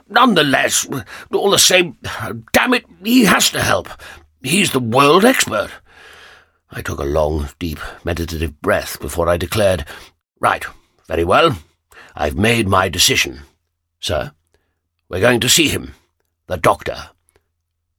[0.07, 0.87] Nonetheless,
[1.31, 1.97] all the same,
[2.53, 3.89] damn it, he has to help.
[4.41, 5.71] He's the world expert.
[6.69, 9.85] I took a long, deep, meditative breath before I declared,
[10.39, 10.65] Right,
[11.07, 11.57] very well.
[12.15, 13.41] I've made my decision.
[13.99, 14.31] Sir,
[15.09, 15.93] we're going to see him,
[16.47, 17.09] the doctor.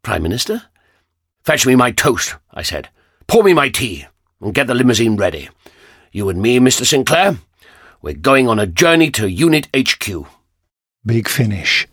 [0.02, 0.62] Prime Minister?
[1.42, 2.88] Fetch me my toast, I said.
[3.26, 4.06] Pour me my tea,
[4.40, 5.48] and get the limousine ready.
[6.12, 6.86] You and me, Mr.
[6.86, 7.38] Sinclair,
[8.00, 10.26] we're going on a journey to UNIT HQ.
[11.04, 11.86] Big Finish.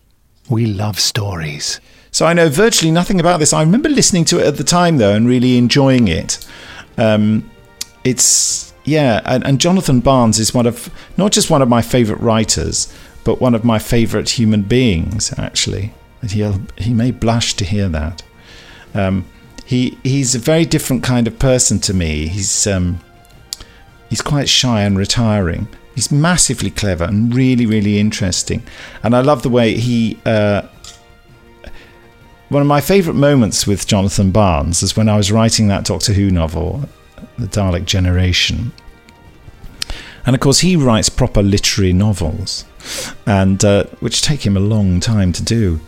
[0.48, 1.80] We love stories.
[2.10, 3.52] So I know virtually nothing about this.
[3.52, 6.46] I remember listening to it at the time though and really enjoying it.
[6.96, 7.50] Um,
[8.04, 12.22] it's yeah, and, and Jonathan Barnes is one of not just one of my favourite
[12.22, 12.92] writers,
[13.24, 15.36] but one of my favourite human beings.
[15.38, 15.92] Actually,
[16.22, 18.22] he'll he may blush to hear that.
[18.94, 19.24] Um,
[19.64, 22.28] he he's a very different kind of person to me.
[22.28, 23.00] He's um,
[24.08, 25.68] he's quite shy and retiring.
[25.94, 28.62] He's massively clever and really really interesting,
[29.02, 30.18] and I love the way he.
[30.24, 30.62] Uh,
[32.48, 36.12] one of my favourite moments with Jonathan Barnes is when I was writing that Doctor
[36.12, 36.88] Who novel,
[37.38, 38.70] The Dalek Generation.
[40.24, 42.64] And of course, he writes proper literary novels,
[43.26, 45.80] and uh, which take him a long time to do.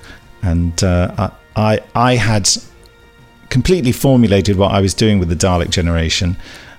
[0.43, 2.49] And uh, I, I had
[3.51, 6.37] completely formulated what I was doing with the Dalek Generation,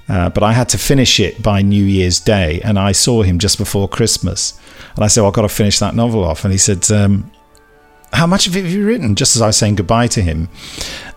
[0.07, 3.39] uh, but I had to finish it by New Year's Day, and I saw him
[3.39, 4.60] just before Christmas,
[4.95, 6.89] and I said, well, "I've got to finish that novel off," and he said.
[6.91, 7.32] Um,
[8.12, 9.14] how much of it have you written?
[9.14, 10.49] Just as I was saying goodbye to him.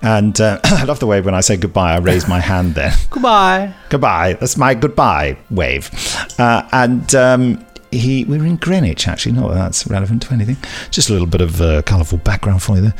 [0.03, 2.93] And uh, I love the way when I say goodbye, I raise my hand there.
[3.09, 3.72] Goodbye.
[3.88, 4.34] goodbye.
[4.34, 5.90] That's my goodbye wave.
[6.38, 9.32] Uh, and um, he, we were in Greenwich, actually.
[9.32, 10.57] Not that that's relevant to anything.
[10.90, 12.95] Just a little bit of uh, colourful background for you there.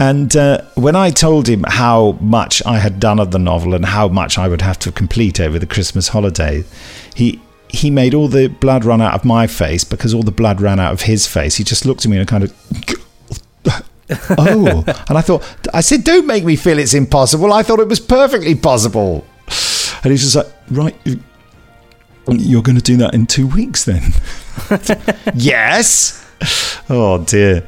[0.00, 3.84] And uh, when I told him how much I had done of the novel and
[3.84, 6.64] how much I would have to complete over the Christmas holiday,
[7.14, 10.60] he he made all the blood run out of my face because all the blood
[10.60, 11.56] ran out of his face.
[11.56, 12.52] He just looked at me and kind of
[14.38, 17.52] oh, and I thought, I said, don't make me feel it's impossible.
[17.52, 19.24] I thought it was perfectly possible.
[20.04, 20.96] And he's just like, right,
[22.28, 24.12] you're going to do that in two weeks then?
[25.34, 26.26] yes.
[26.88, 27.66] Oh dear.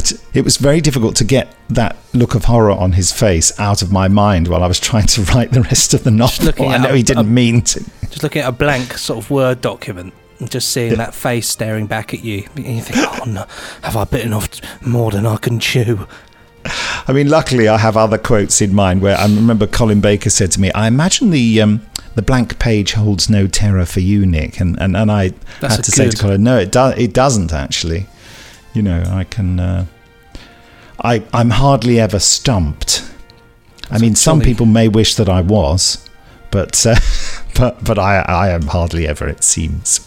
[0.00, 3.82] T- it was very difficult to get that look of horror on his face out
[3.82, 6.48] of my mind while I was trying to write the rest of the novel.
[6.66, 7.84] I know a, he didn't a, mean to.
[8.08, 11.86] Just looking at a blank sort of Word document and just seeing that face staring
[11.86, 12.48] back at you.
[12.56, 13.46] And you think, oh no,
[13.82, 14.48] have I bitten off
[14.84, 16.06] more than I can chew?
[16.64, 20.52] I mean, luckily, I have other quotes in mind where I remember Colin Baker said
[20.52, 21.60] to me, I imagine the.
[21.60, 25.76] Um, the blank page holds no terror for you, Nick, and and, and I That's
[25.76, 26.98] had to a say to Colin, no, it does.
[26.98, 28.06] It doesn't actually.
[28.74, 29.60] You know, I can.
[29.60, 29.86] Uh,
[31.02, 33.04] I I'm hardly ever stumped.
[33.90, 36.06] I mean, some jolly- people may wish that I was,
[36.50, 36.96] but uh,
[37.54, 39.28] but but I I am hardly ever.
[39.28, 39.98] It seems,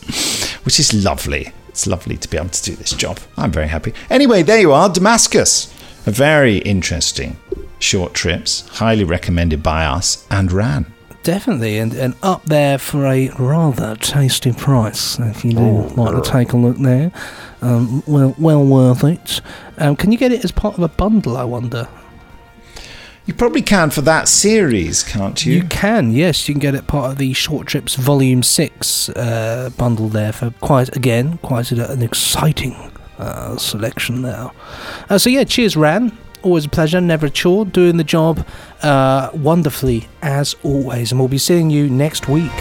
[0.63, 1.51] which is lovely.
[1.69, 3.19] It's lovely to be able to do this job.
[3.37, 3.93] I'm very happy.
[4.09, 5.71] Anyway, there you are, Damascus.
[6.07, 7.37] A very interesting
[7.79, 10.85] short trips, highly recommended by us and Ran.
[11.25, 15.17] Definitely, and, and up there for a rather tasty price.
[15.17, 17.11] If you do Oh, like to take a look there,
[17.63, 19.41] um, well, well worth it.
[19.79, 21.35] Um, can you get it as part of a bundle?
[21.35, 21.87] I wonder.
[23.25, 25.53] You probably can for that series, can't you?
[25.55, 26.47] You can, yes.
[26.47, 30.51] You can get it part of the Short Trips Volume Six uh, bundle there for
[30.61, 32.75] quite again quite an exciting
[33.17, 34.51] uh, selection there.
[35.09, 36.15] Uh, so yeah, cheers, Ran.
[36.45, 37.65] Always a pleasure, never a chore.
[37.65, 38.45] Doing the job
[38.83, 42.51] uh, wonderfully as always, and we'll be seeing you next week.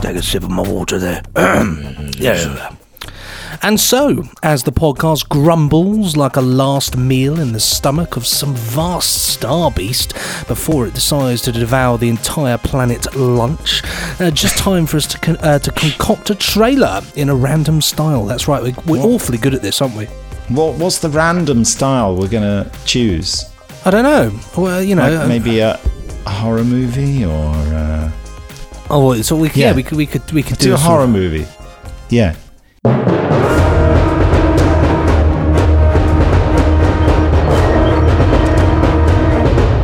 [0.00, 1.20] Take a sip of my water there.
[2.16, 2.76] yeah.
[3.62, 8.54] And so, as the podcast grumbles like a last meal in the stomach of some
[8.54, 10.14] vast star beast
[10.46, 13.82] before it decides to devour the entire planet lunch,
[14.20, 17.80] uh, just time for us to con- uh, to concoct a trailer in a random
[17.80, 18.24] style.
[18.24, 20.04] That's right, we're, we're awfully good at this, aren't we?
[20.48, 23.44] What what's the random style we're gonna choose?
[23.84, 24.32] I don't know.
[24.56, 25.78] Well, you know, Like uh, maybe a,
[26.26, 28.10] horror movie or uh,
[28.90, 29.74] Oh, so we yeah, Yeah.
[29.74, 31.46] we could we could we could do, a horror of- movie.
[32.10, 32.34] Yeah.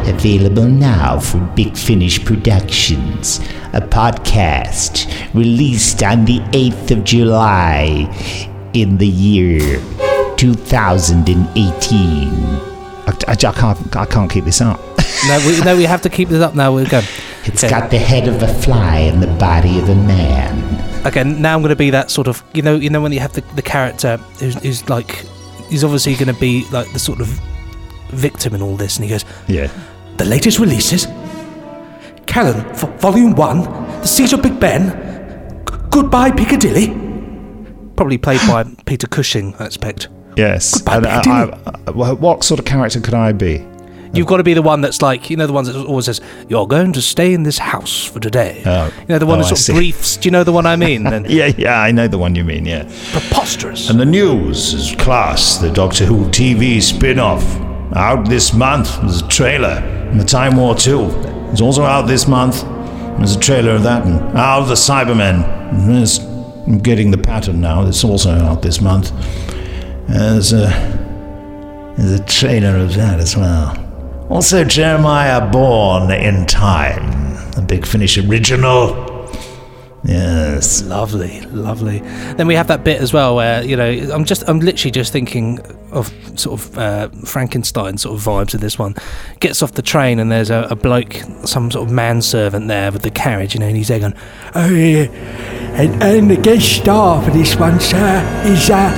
[0.07, 3.40] Available now from Big Finish Productions,
[3.72, 8.09] a podcast released on the 8th of July
[8.72, 9.80] in the year
[10.36, 12.28] 2018.
[13.05, 14.78] I, I, I can't I can't keep this up.
[15.26, 16.72] No, we, no, we have to keep this up now.
[16.72, 17.05] We're going.
[17.45, 21.07] It's got the head of a fly and the body of a man.
[21.07, 23.20] Okay, now I'm going to be that sort of you know you know when you
[23.20, 25.24] have the, the character who's, who's like
[25.68, 27.28] he's obviously going to be like the sort of
[28.11, 29.68] victim in all this, and he goes, Yeah.
[30.18, 31.07] "The latest releases,
[32.26, 33.62] Callan, v- Volume One,
[34.03, 34.90] The Siege of Big Ben,
[35.68, 36.88] G- Goodbye Piccadilly."
[37.97, 40.09] Probably played by Peter Cushing, I expect.
[40.36, 40.74] Yes.
[40.80, 41.53] Goodbye, And, Piccadilly.
[41.66, 43.66] I- I- wha- what sort of character could I be?
[44.14, 46.20] You've got to be the one that's like, you know, the one that always says,
[46.48, 48.86] "You're going to stay in this house for today." Oh.
[49.00, 49.72] You know, the one Oh, that I sort of see.
[49.72, 50.16] briefs.
[50.18, 51.06] Do you know the one I mean?
[51.12, 52.66] And Yeah, yeah, I know the one you mean.
[52.66, 52.84] Yeah.
[53.12, 53.88] preposterous.
[53.90, 57.44] And the news is Class, the Doctor Who TV spin off.
[57.94, 59.78] Out this month, there's a trailer.
[60.10, 61.00] And the Time War 2
[61.52, 62.62] is also out this month.
[63.18, 64.06] There's a trailer of that.
[64.06, 65.86] And out the Cybermen.
[65.86, 66.18] There's,
[66.66, 67.86] I'm getting the pattern now.
[67.86, 69.10] It's also out this month.
[70.08, 70.68] There's a,
[71.98, 73.76] there's a trailer of that as well.
[74.28, 79.10] Also, Jeremiah Bourne in Time, a Big Finish original.
[80.04, 80.82] Yes.
[80.82, 82.00] Lovely, lovely.
[82.00, 85.12] Then we have that bit as well where you know I'm just I'm literally just
[85.12, 85.60] thinking
[85.92, 88.96] of sort of uh, Frankenstein sort of vibes of this one.
[89.38, 91.14] Gets off the train and there's a, a bloke,
[91.44, 94.14] some sort of manservant there with the carriage, you know, and he's there going,
[94.56, 95.04] Oh, yeah.
[95.74, 98.90] And, and the guest star for this one, sir, is uh,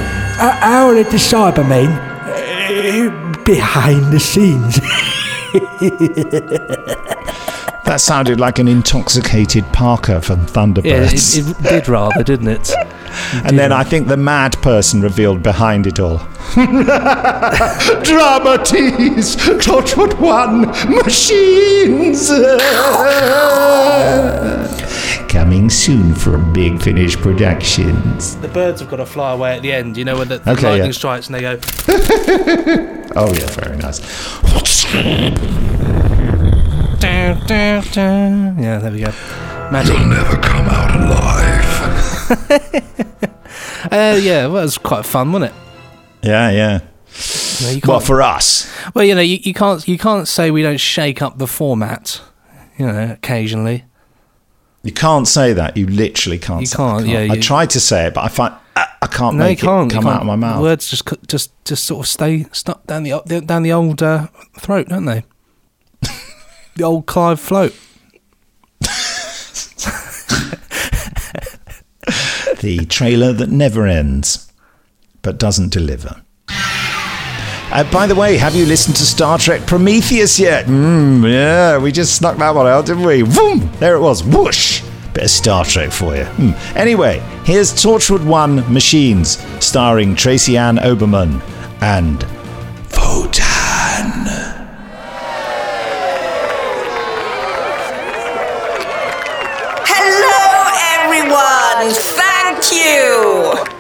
[0.63, 4.81] Owl of the Cybermen uh, behind the scenes.
[7.85, 11.39] That sounded like an intoxicated Parker from yeah, Thunderbirds.
[11.39, 12.71] it, it did rather, didn't it?
[13.45, 16.19] and then I think the mad person revealed behind it all.
[16.55, 19.37] Drama tease!
[19.37, 20.63] Torchwood One!
[20.97, 22.31] Machines!
[25.29, 28.37] Coming soon from Big Finish Productions.
[28.37, 30.53] The birds have got to fly away at the end, you know, when the, the
[30.53, 30.93] Okay, lightning yeah.
[30.93, 31.59] strikes and they go.
[33.17, 34.01] oh, yeah, very nice.
[37.05, 39.13] Yeah, there we go.
[39.71, 39.97] Magic.
[39.97, 41.65] You'll never come out alive.
[43.93, 46.27] Uh, yeah, well, it was quite fun, wasn't it?
[46.27, 46.81] Yeah, yeah.
[47.63, 48.67] No, Well, for us.
[48.95, 52.21] Well, you know, you, you can't you can't say we don't shake up the format.
[52.79, 53.85] You know, occasionally.
[54.85, 55.77] You can't say that.
[55.77, 56.61] You literally can't.
[56.61, 58.87] You say can't, I yeah, I you- tried to say it, but I find I,
[59.03, 59.91] I can't no, you make can't.
[59.91, 60.17] it you come can't.
[60.17, 60.61] out of my mouth.
[60.63, 64.27] Words just just just sort of stay stuck down the down the old uh,
[64.59, 65.25] throat, don't they?
[66.77, 67.75] the old Clive float.
[72.61, 74.53] the trailer that never ends,
[75.23, 76.23] but doesn't deliver.
[77.75, 80.67] Uh, by the way, have you listened to Star Trek Prometheus yet?
[80.67, 83.25] Mm, yeah, we just snuck that one out, didn't we?
[83.25, 83.69] Boom!
[83.81, 84.23] There it was.
[84.23, 84.85] Whoosh!
[85.13, 86.23] Bit of Star Trek for you.
[86.25, 86.79] Hmm.
[86.79, 91.43] Anyway, here's Torchwood 1 Machines, starring Tracy Ann Oberman
[91.83, 92.21] and
[92.91, 94.23] WOTAN.
[99.83, 100.71] Hello,
[101.03, 101.93] everyone!
[101.93, 103.75] Thank you!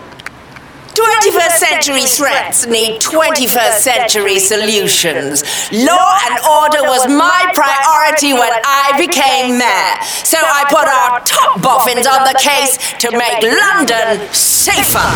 [0.94, 5.42] 21st century threats need 21st century solutions.
[5.72, 11.62] Law and order was my priority when I became mayor, so I put our top
[11.62, 15.08] boffins on the case to make London safer.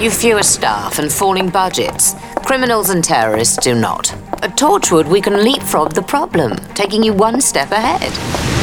[0.00, 2.14] You've fewer staff and falling budgets.
[2.36, 4.12] Criminals and terrorists do not.
[4.42, 8.53] At Torchwood, we can leapfrog the problem, taking you one step ahead.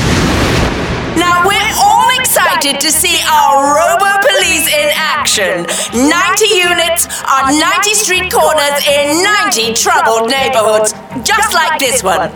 [1.18, 5.66] Now we're all excited to see our Robo Police in action.
[5.92, 10.94] 90 units on 90 street corners in 90 troubled neighborhoods,
[11.24, 12.32] just like this one.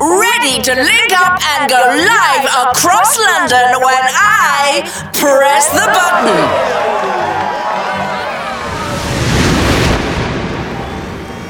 [0.00, 7.46] Ready to link up and go live across London when I press the button.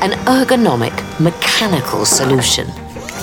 [0.03, 2.69] An ergonomic, mechanical solution.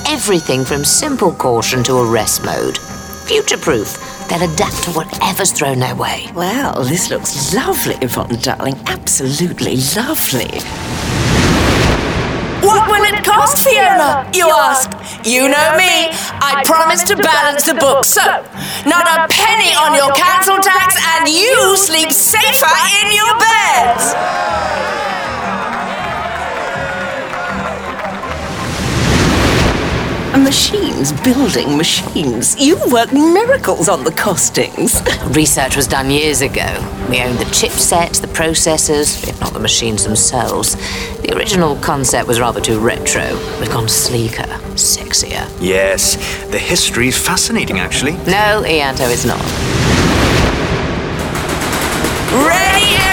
[0.08, 2.78] Everything from simple caution to arrest mode.
[3.26, 4.28] Future proof.
[4.30, 6.28] They'll adapt to whatever's thrown their way.
[6.36, 8.76] Well, this looks lovely, Yvonne, darling.
[8.86, 10.59] Absolutely lovely.
[12.63, 14.30] What will it cost, Fiona?
[14.34, 14.91] You ask.
[15.26, 16.11] You know me.
[16.39, 18.09] I promise to balance the books.
[18.09, 18.24] So,
[18.86, 22.71] not a penny on your council tax, and you sleep safer
[23.03, 24.15] in your beds.
[30.38, 32.59] Machines building machines.
[32.59, 34.99] You work miracles on the costings.
[35.36, 36.65] Research was done years ago.
[37.07, 40.75] We owned the chipsets, the processors, if not the machines themselves.
[41.21, 43.23] The original concept was rather too retro.
[43.59, 45.47] We've gone sleeker, sexier.
[45.61, 46.15] Yes,
[46.49, 48.13] the history is fascinating, actually.
[48.13, 49.39] No, Ianto is not.
[52.34, 53.12] Ready,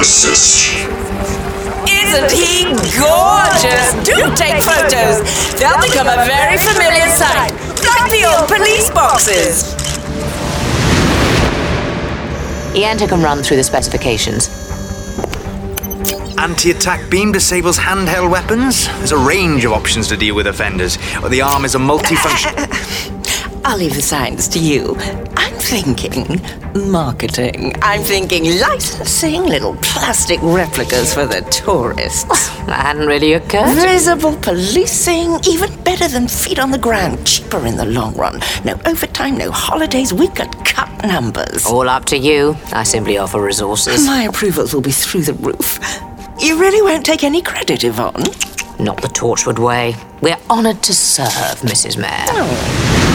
[0.00, 0.06] May
[1.92, 2.64] Isn't he
[2.96, 3.92] gorgeous?
[4.02, 5.20] Do take photos.
[5.60, 7.52] They'll become a very familiar sight,
[7.84, 9.74] like the old police boxes.
[12.74, 14.48] Ianto can run through the specifications.
[16.38, 18.86] Anti attack beam disables handheld weapons.
[18.86, 20.96] There's a range of options to deal with offenders.
[21.28, 22.54] The arm is a multifunction.
[23.66, 24.96] I'll leave the science to you.
[25.70, 26.40] Thinking
[26.90, 27.74] marketing.
[27.80, 32.24] I'm thinking licensing little plastic replicas for the tourists.
[32.66, 33.76] that hadn't really occurred.
[33.76, 37.24] Visible policing, even better than feet on the ground.
[37.24, 38.40] Cheaper in the long run.
[38.64, 40.12] No overtime, no holidays.
[40.12, 41.64] We could cut numbers.
[41.66, 42.56] All up to you.
[42.72, 44.04] I simply offer resources.
[44.04, 45.78] My approvals will be through the roof.
[46.40, 48.24] You really won't take any credit, Yvonne?
[48.80, 49.94] Not the Torchwood way.
[49.94, 50.00] Oh.
[50.02, 50.18] Oh.
[50.20, 51.96] We're honoured to serve, Mrs.
[51.96, 52.26] Mayor.
[52.32, 53.09] Isn't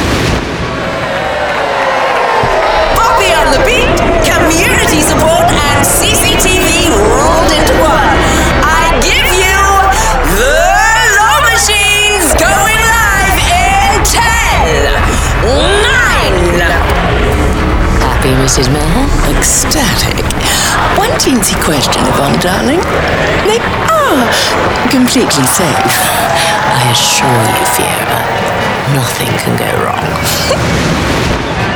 [3.45, 3.93] on the beat,
[4.25, 8.09] community support, and CCTV rolled into one.
[8.65, 9.61] I give you
[10.33, 10.57] the
[11.21, 14.97] Law Machines going live in 10,
[15.45, 16.57] 9,
[18.01, 18.73] Happy, Mrs.
[18.73, 19.05] Mann?
[19.29, 20.25] Ecstatic.
[20.97, 22.81] One teensy question, Yvonne, darling.
[23.45, 24.25] They are
[24.89, 25.93] completely safe.
[26.73, 28.21] I assure you, Fiona,
[28.97, 30.09] nothing can go wrong.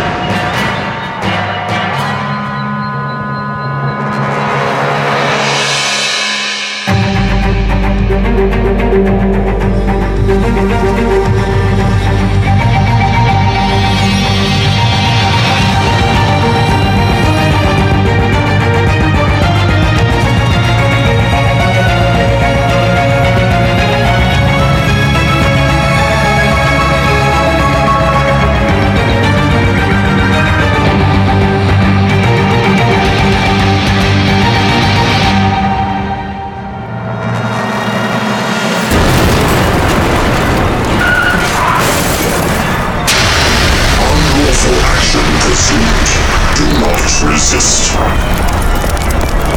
[47.39, 47.95] resist.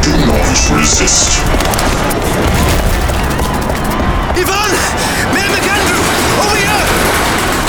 [0.07, 1.43] Do not resist.
[4.39, 4.79] Yvonne!
[5.35, 6.03] Mayor McAndrew!
[6.47, 6.83] Over here!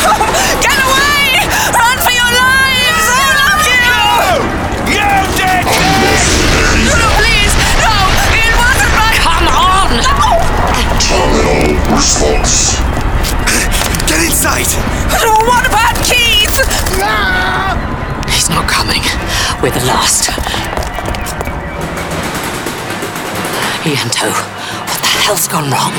[0.61, 1.49] Get away!
[1.73, 3.05] Run for your lives!
[3.09, 3.89] All of you!
[4.93, 5.65] You're dead!
[5.65, 7.53] No, please!
[7.81, 7.93] No!
[8.37, 9.17] It wasn't my...
[9.17, 9.89] Come on!
[11.01, 12.77] Terminal response.
[14.05, 14.69] Get inside!
[15.25, 16.53] Oh, what about keys?
[18.29, 19.01] He's not coming.
[19.63, 20.29] We're the last.
[23.85, 24.29] Ianto,
[24.89, 25.93] what the hell's gone wrong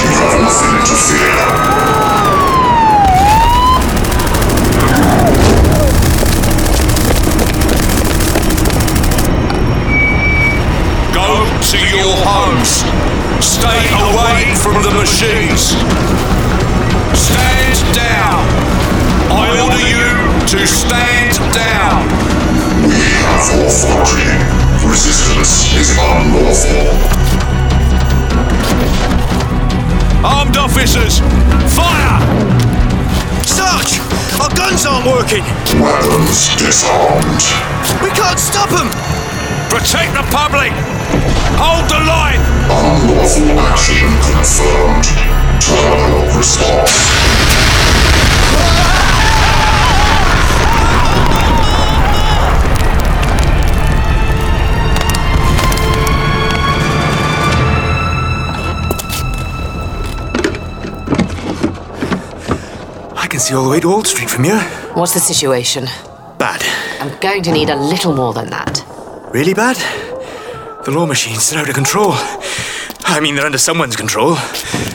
[0.00, 1.40] you have nothing to fear.
[11.12, 11.28] Go
[11.60, 12.86] to your homes.
[13.42, 15.74] Stay away from the machines.
[17.16, 18.42] Stand down.
[19.30, 20.06] I order you
[20.52, 22.06] to stand down.
[22.86, 24.30] We have authority.
[24.86, 26.86] Resistance is unlawful.
[30.24, 31.20] Armed officers,
[31.72, 32.20] fire!
[33.44, 34.00] Sarge,
[34.40, 35.44] our guns aren't working.
[35.80, 37.44] Weapons disarmed.
[38.02, 39.09] We can't stop them.
[39.70, 40.72] Protect the public.
[41.56, 42.40] Hold the line.
[42.68, 45.06] Unlawful action confirmed.
[45.60, 47.10] Terminal response.
[63.16, 64.60] I can see all the way to Old Street from here.
[64.94, 65.86] What's the situation?
[66.38, 66.62] Bad.
[67.00, 68.89] I'm going to need a little more than that.
[69.32, 69.76] Really bad?
[70.84, 72.10] The law machines, they're out of control.
[73.04, 74.34] I mean, they're under someone's control,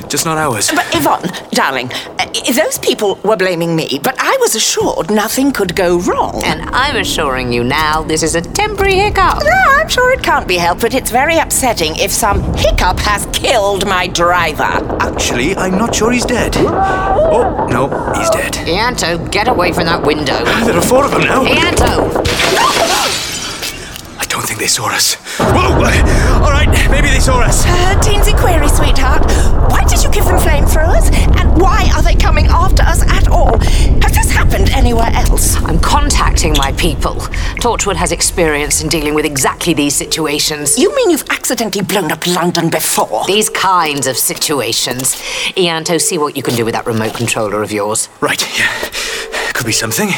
[0.10, 0.70] just not ours.
[0.74, 5.74] But Yvonne, darling, uh, those people were blaming me, but I was assured nothing could
[5.76, 6.42] go wrong.
[6.44, 9.40] And I'm assuring you now this is a temporary hiccup.
[9.42, 13.26] No, I'm sure it can't be helped, but it's very upsetting if some hiccup has
[13.32, 14.64] killed my driver.
[15.00, 16.58] Actually, I'm not sure he's dead.
[16.58, 18.54] Oh, no, he's dead.
[18.68, 20.44] Ianto, get away from that window.
[20.66, 21.46] There are four of them now.
[21.46, 23.22] Ianto!
[24.56, 25.16] I don't think they saw us.
[25.38, 26.44] Whoa!
[26.46, 27.66] All right, maybe they saw us.
[27.66, 29.30] Uh, teensy query, sweetheart.
[29.70, 31.12] Why did you give them flamethrowers?
[31.38, 33.58] And why are they coming after us at all?
[33.60, 35.58] Has this happened anywhere else?
[35.64, 37.16] I'm contacting my people.
[37.60, 40.78] Torchwood has experience in dealing with exactly these situations.
[40.78, 43.26] You mean you've accidentally blown up London before?
[43.26, 45.16] These kinds of situations.
[45.58, 48.08] Ianto, see what you can do with that remote controller of yours.
[48.22, 48.72] Right, yeah.
[49.54, 50.12] Could be something.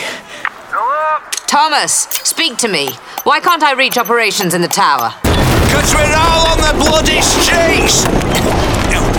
[1.47, 2.91] Thomas, speak to me.
[3.23, 5.15] Why can't I reach operations in the tower?
[5.23, 8.03] Because we're all on the bloody streets!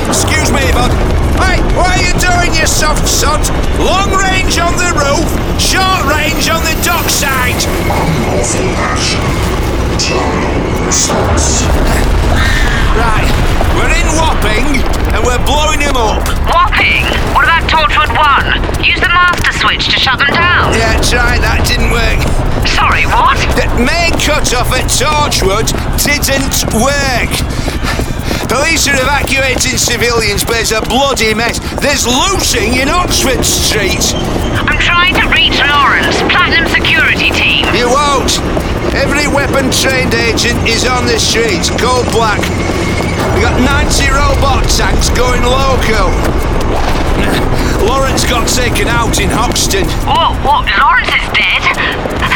[0.05, 0.93] Excuse me, bud.
[1.41, 3.41] Hey, what are you doing, you soft sod?
[3.81, 5.25] Long range on the roof,
[5.57, 7.57] short range on the dockside.
[7.89, 9.25] Unlawful action.
[9.97, 11.65] Terminal response.
[12.93, 13.33] Right,
[13.79, 14.67] we're in Wapping
[15.15, 16.27] and we're blowing him up.
[16.51, 17.07] Wapping?
[17.33, 18.83] What about Torchwood 1?
[18.85, 20.75] Use the master switch to shut them down.
[20.75, 22.19] Yeah, tried, that didn't work.
[22.67, 23.39] Sorry, what?
[23.55, 25.71] The main cut-off at Torchwood
[26.03, 27.33] didn't work.
[28.49, 31.61] Police are evacuating civilians, but it's a bloody mess.
[31.81, 34.03] There's looting in Oxford Street.
[34.67, 37.69] I'm trying to reach Lawrence, Platinum Security Team.
[37.77, 38.41] You won't.
[38.97, 42.41] Every weapon trained agent is on the streets, cold black.
[43.39, 46.11] We got 90 robot tanks going loco.
[47.87, 49.87] Lawrence got taken out in Hoxton.
[50.03, 50.67] Whoa, what?
[50.75, 51.63] Lawrence is dead?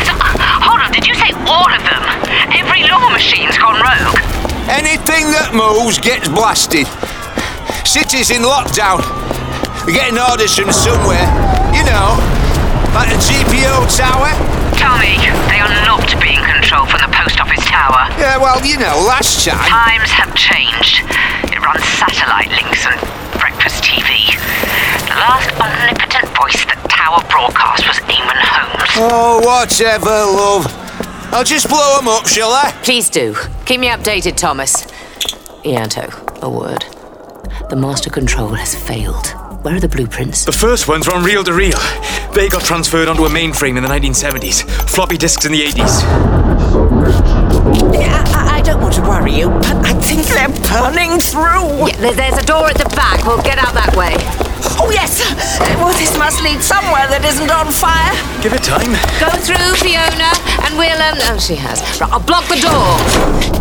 [0.06, 2.06] So, uh, hold on, did you say all of them?
[2.54, 4.14] Every law machine's gone rogue.
[4.70, 6.86] Anything that moves gets blasted.
[7.82, 9.02] City's in lockdown.
[9.82, 11.26] We're getting orders from somewhere.
[11.74, 12.14] You know,
[12.94, 14.51] like the GPO tower.
[14.82, 15.14] Tommy,
[15.46, 18.10] they are not being controlled from the post office tower.
[18.18, 19.70] Yeah, well, you know, last time.
[19.70, 21.06] Times have changed.
[21.54, 22.98] It runs satellite links and
[23.38, 24.34] breakfast TV.
[25.06, 28.90] The last omnipotent voice that Tower broadcast was Eamonn Holmes.
[28.98, 30.66] Oh, whatever, love.
[31.32, 32.72] I'll just blow them up, shall I?
[32.82, 33.36] Please do.
[33.64, 34.84] Keep me updated, Thomas.
[35.64, 36.84] Ianto, a word.
[37.70, 39.34] The master control has failed.
[39.62, 40.44] Where are the blueprints?
[40.44, 41.78] The first ones were on reel to reel.
[42.34, 46.02] They got transferred onto a mainframe in the 1970s, floppy disks in the 80s.
[47.94, 51.86] Yeah, I, I don't want to worry you, but I think they're burning through.
[51.86, 53.24] Yeah, there- there's a door at the back.
[53.24, 54.14] We'll get out that way.
[54.82, 55.22] Oh, yes.
[55.78, 58.10] Well, this must lead somewhere that isn't on fire.
[58.42, 58.90] Give it time.
[59.22, 60.34] Go through, Fiona,
[60.66, 61.18] and we'll, um...
[61.30, 61.78] Oh, she has.
[62.00, 62.98] Right, I'll block the door.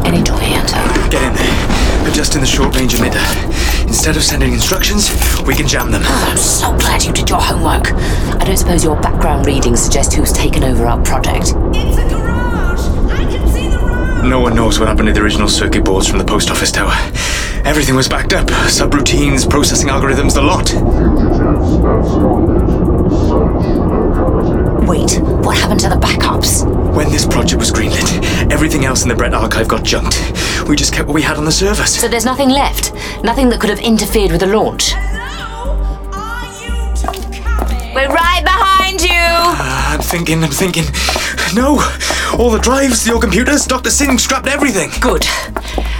[0.06, 0.82] Any door, Ianto.
[1.14, 1.71] Get in there.
[2.08, 3.88] Adjust in the short range emitter.
[3.88, 5.10] Instead of sending instructions,
[5.46, 6.02] we can jam them.
[6.06, 7.94] Ah, I'm so glad you did your homework.
[7.94, 11.54] I don't suppose your background readings suggest who's taken over our project.
[11.76, 12.82] It's a garage!
[13.12, 14.28] I can see the road!
[14.28, 16.94] No one knows what happened to the original circuit boards from the post office tower.
[17.64, 18.48] Everything was backed up.
[18.68, 20.72] Subroutines, processing algorithms, the lot.
[24.88, 25.12] Wait,
[25.44, 26.66] what happened to the backups?
[26.96, 30.18] When this project was greenlit, everything else in the Brett archive got junked.
[30.68, 32.00] We just kept what we had on the servers.
[32.00, 32.94] So there's nothing left?
[33.24, 34.94] Nothing that could have interfered with the launch?
[37.94, 39.10] We're right behind you!
[39.12, 40.86] Uh, I'm thinking, I'm thinking.
[41.54, 41.82] No!
[42.40, 43.90] All the drives, your computers, Dr.
[43.90, 44.90] Singh scrapped everything.
[45.02, 45.26] Good.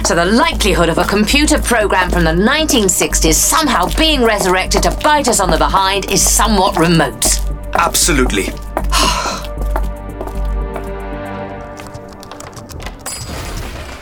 [0.04, 5.28] So the likelihood of a computer program from the 1960s somehow being resurrected to bite
[5.28, 7.51] us on the behind is somewhat remote.
[7.74, 8.46] Absolutely.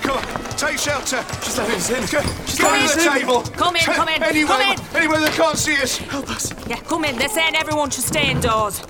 [0.03, 0.25] Come on,
[0.57, 1.23] take shelter.
[1.43, 2.07] She's letting us in.
[2.47, 2.99] She's Come under in.
[2.99, 3.43] the table.
[3.43, 4.79] Come in, come in, Anywhere, come in.
[4.97, 5.99] anywhere they can't see us.
[5.99, 6.53] Help us.
[6.67, 7.17] Yeah, come in.
[7.17, 8.81] They're saying everyone should stay indoors.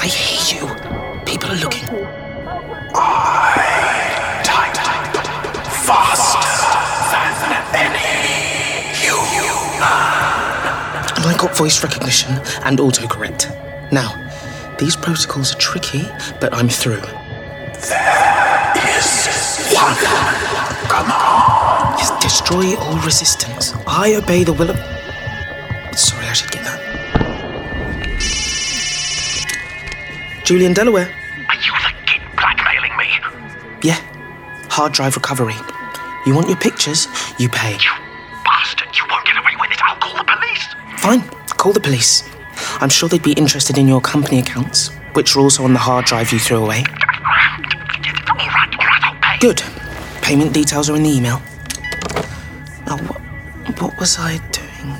[0.00, 0.66] I hear you.
[1.24, 1.88] People are looking.
[2.94, 4.76] I tight,
[5.84, 6.46] faster
[7.72, 9.82] than any human.
[11.16, 12.32] And I got voice recognition
[12.64, 13.50] and autocorrect.
[13.90, 14.14] Now,
[14.78, 16.08] these protocols are tricky,
[16.40, 17.00] but I'm through.
[17.88, 19.96] There is one.
[20.88, 21.10] Come
[21.98, 23.74] Yes, destroy all resistance.
[23.86, 24.76] I obey the will of.
[25.98, 26.78] Sorry, I should get that.
[30.44, 31.12] Julian Delaware.
[31.48, 33.08] Are you the git blackmailing me?
[33.82, 34.00] Yeah.
[34.70, 35.56] Hard drive recovery.
[36.24, 37.08] You want your pictures?
[37.38, 37.76] You pay.
[38.44, 39.80] Bastard, you won't get away with it.
[39.82, 40.66] I'll call the police.
[40.98, 41.22] Fine.
[41.58, 42.22] Call the police.
[42.80, 46.04] I'm sure they'd be interested in your company accounts, which are also on the hard
[46.04, 46.84] drive you threw away.
[49.40, 49.62] Good.
[50.22, 51.42] Payment details are in the email.
[52.88, 54.92] Now, what, what was I doing?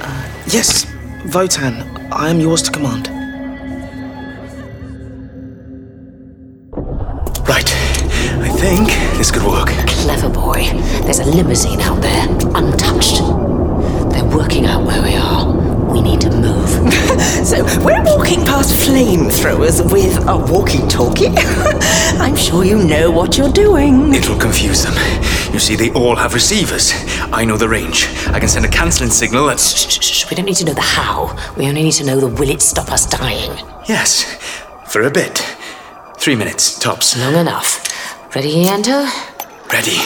[0.00, 0.86] Uh, yes,
[1.26, 2.08] WOTAN.
[2.10, 3.08] I am yours to command.
[7.46, 7.70] Right.
[8.40, 8.88] I think
[9.18, 9.68] this could work.
[9.88, 10.70] Clever boy.
[11.02, 13.18] There's a limousine out there, untouched.
[14.10, 15.77] They're working out where we are.
[15.98, 16.70] We need to move.
[17.44, 21.26] so we're walking past flamethrowers with a walkie-talkie.
[22.20, 24.14] I'm sure you know what you're doing.
[24.14, 24.94] It'll confuse them.
[25.52, 26.92] You see, they all have receivers.
[27.32, 28.06] I know the range.
[28.28, 29.76] I can send a cancelling signal that's.
[29.76, 30.30] Shh, shh, shh.
[30.30, 31.36] We don't need to know the how.
[31.56, 33.50] We only need to know the will it stop us dying.
[33.88, 34.22] Yes,
[34.86, 35.38] for a bit.
[36.16, 37.18] Three minutes, tops.
[37.18, 37.84] Long enough.
[38.36, 39.04] Ready, Ianto?
[39.72, 39.98] Ready.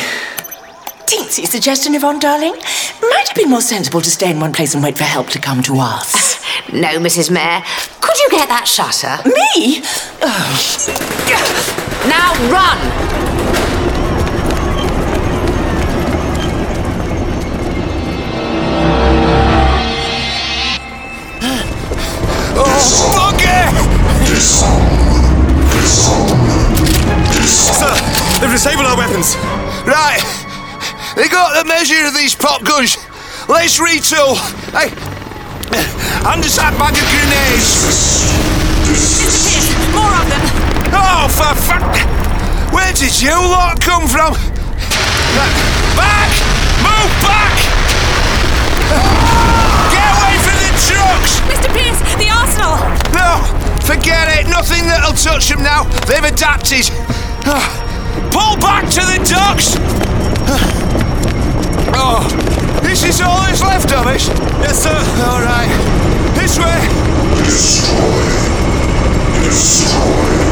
[1.06, 2.52] Teensy suggestion, Yvonne, darling.
[3.00, 5.38] Might it be more sensible to stay in one place and wait for help to
[5.38, 6.32] come to us?
[6.72, 7.30] No, Mrs.
[7.30, 7.62] Mayor.
[8.00, 9.18] Could you get that shutter?
[9.28, 9.82] Me?
[10.22, 11.12] Oh.
[12.08, 12.78] Now run!
[22.54, 22.64] Oh,
[23.14, 23.66] bugger!
[27.44, 29.36] Sir, they've disabled our weapons.
[29.86, 30.41] Right.
[31.14, 32.96] They got the measure of these pop guns.
[33.48, 34.32] Let's retool.
[34.72, 34.88] Hey,
[36.24, 37.68] hand us that bag of grenades.
[38.88, 39.28] Mr.
[39.44, 39.68] Pierce!
[39.92, 40.44] More of them!
[40.96, 41.92] Oh, for fuck!
[42.72, 44.32] Where did you lot come from?
[46.00, 46.32] Back!
[46.80, 47.56] Move back!
[49.92, 51.32] Get away from the trucks!
[51.44, 51.68] Mr.
[51.76, 52.80] Pierce, the arsenal!
[53.12, 53.44] No,
[53.84, 54.48] forget it.
[54.48, 55.84] Nothing that'll touch them now.
[56.08, 56.88] They've adapted.
[57.44, 57.68] Ah,
[58.32, 59.76] Pull back to the docks.
[61.94, 62.26] Oh,
[62.82, 64.28] this is all that's left of us.
[64.60, 64.96] Yes, sir.
[65.24, 65.68] All right.
[66.34, 66.88] This way.
[69.94, 70.51] Oh,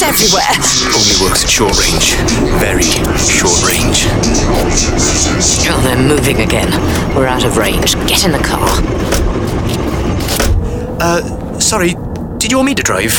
[0.00, 0.56] Can't you do this everywhere?
[0.96, 2.14] Only works at short range.
[2.58, 2.82] Very
[3.28, 4.08] short range.
[5.68, 6.70] Oh, they're moving again.
[7.14, 7.94] We're out of range.
[8.08, 8.66] Get in the car.
[11.00, 11.94] Uh, sorry,
[12.38, 13.12] did you want me to drive?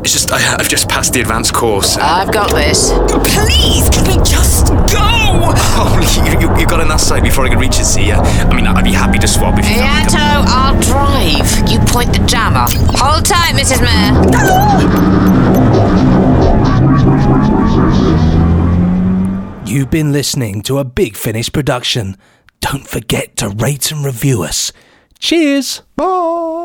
[0.00, 1.96] It's just, I, I've just passed the advanced course.
[1.96, 2.90] I've got this.
[3.34, 4.98] Please, can we just go?
[5.00, 8.20] Oh, you, you, you got on that side before I could reach it, see ya.
[8.20, 11.70] I mean, I'd be happy to swap if you felt like Ianto, I'll drive.
[11.70, 12.66] You point the jammer.
[12.98, 13.80] Hold tight, Mrs.
[13.80, 14.12] Mayor.
[19.74, 22.16] You've been listening to a Big Finish production.
[22.60, 24.72] Don't forget to rate and review us.
[25.18, 25.82] Cheers.
[25.96, 26.63] Bye.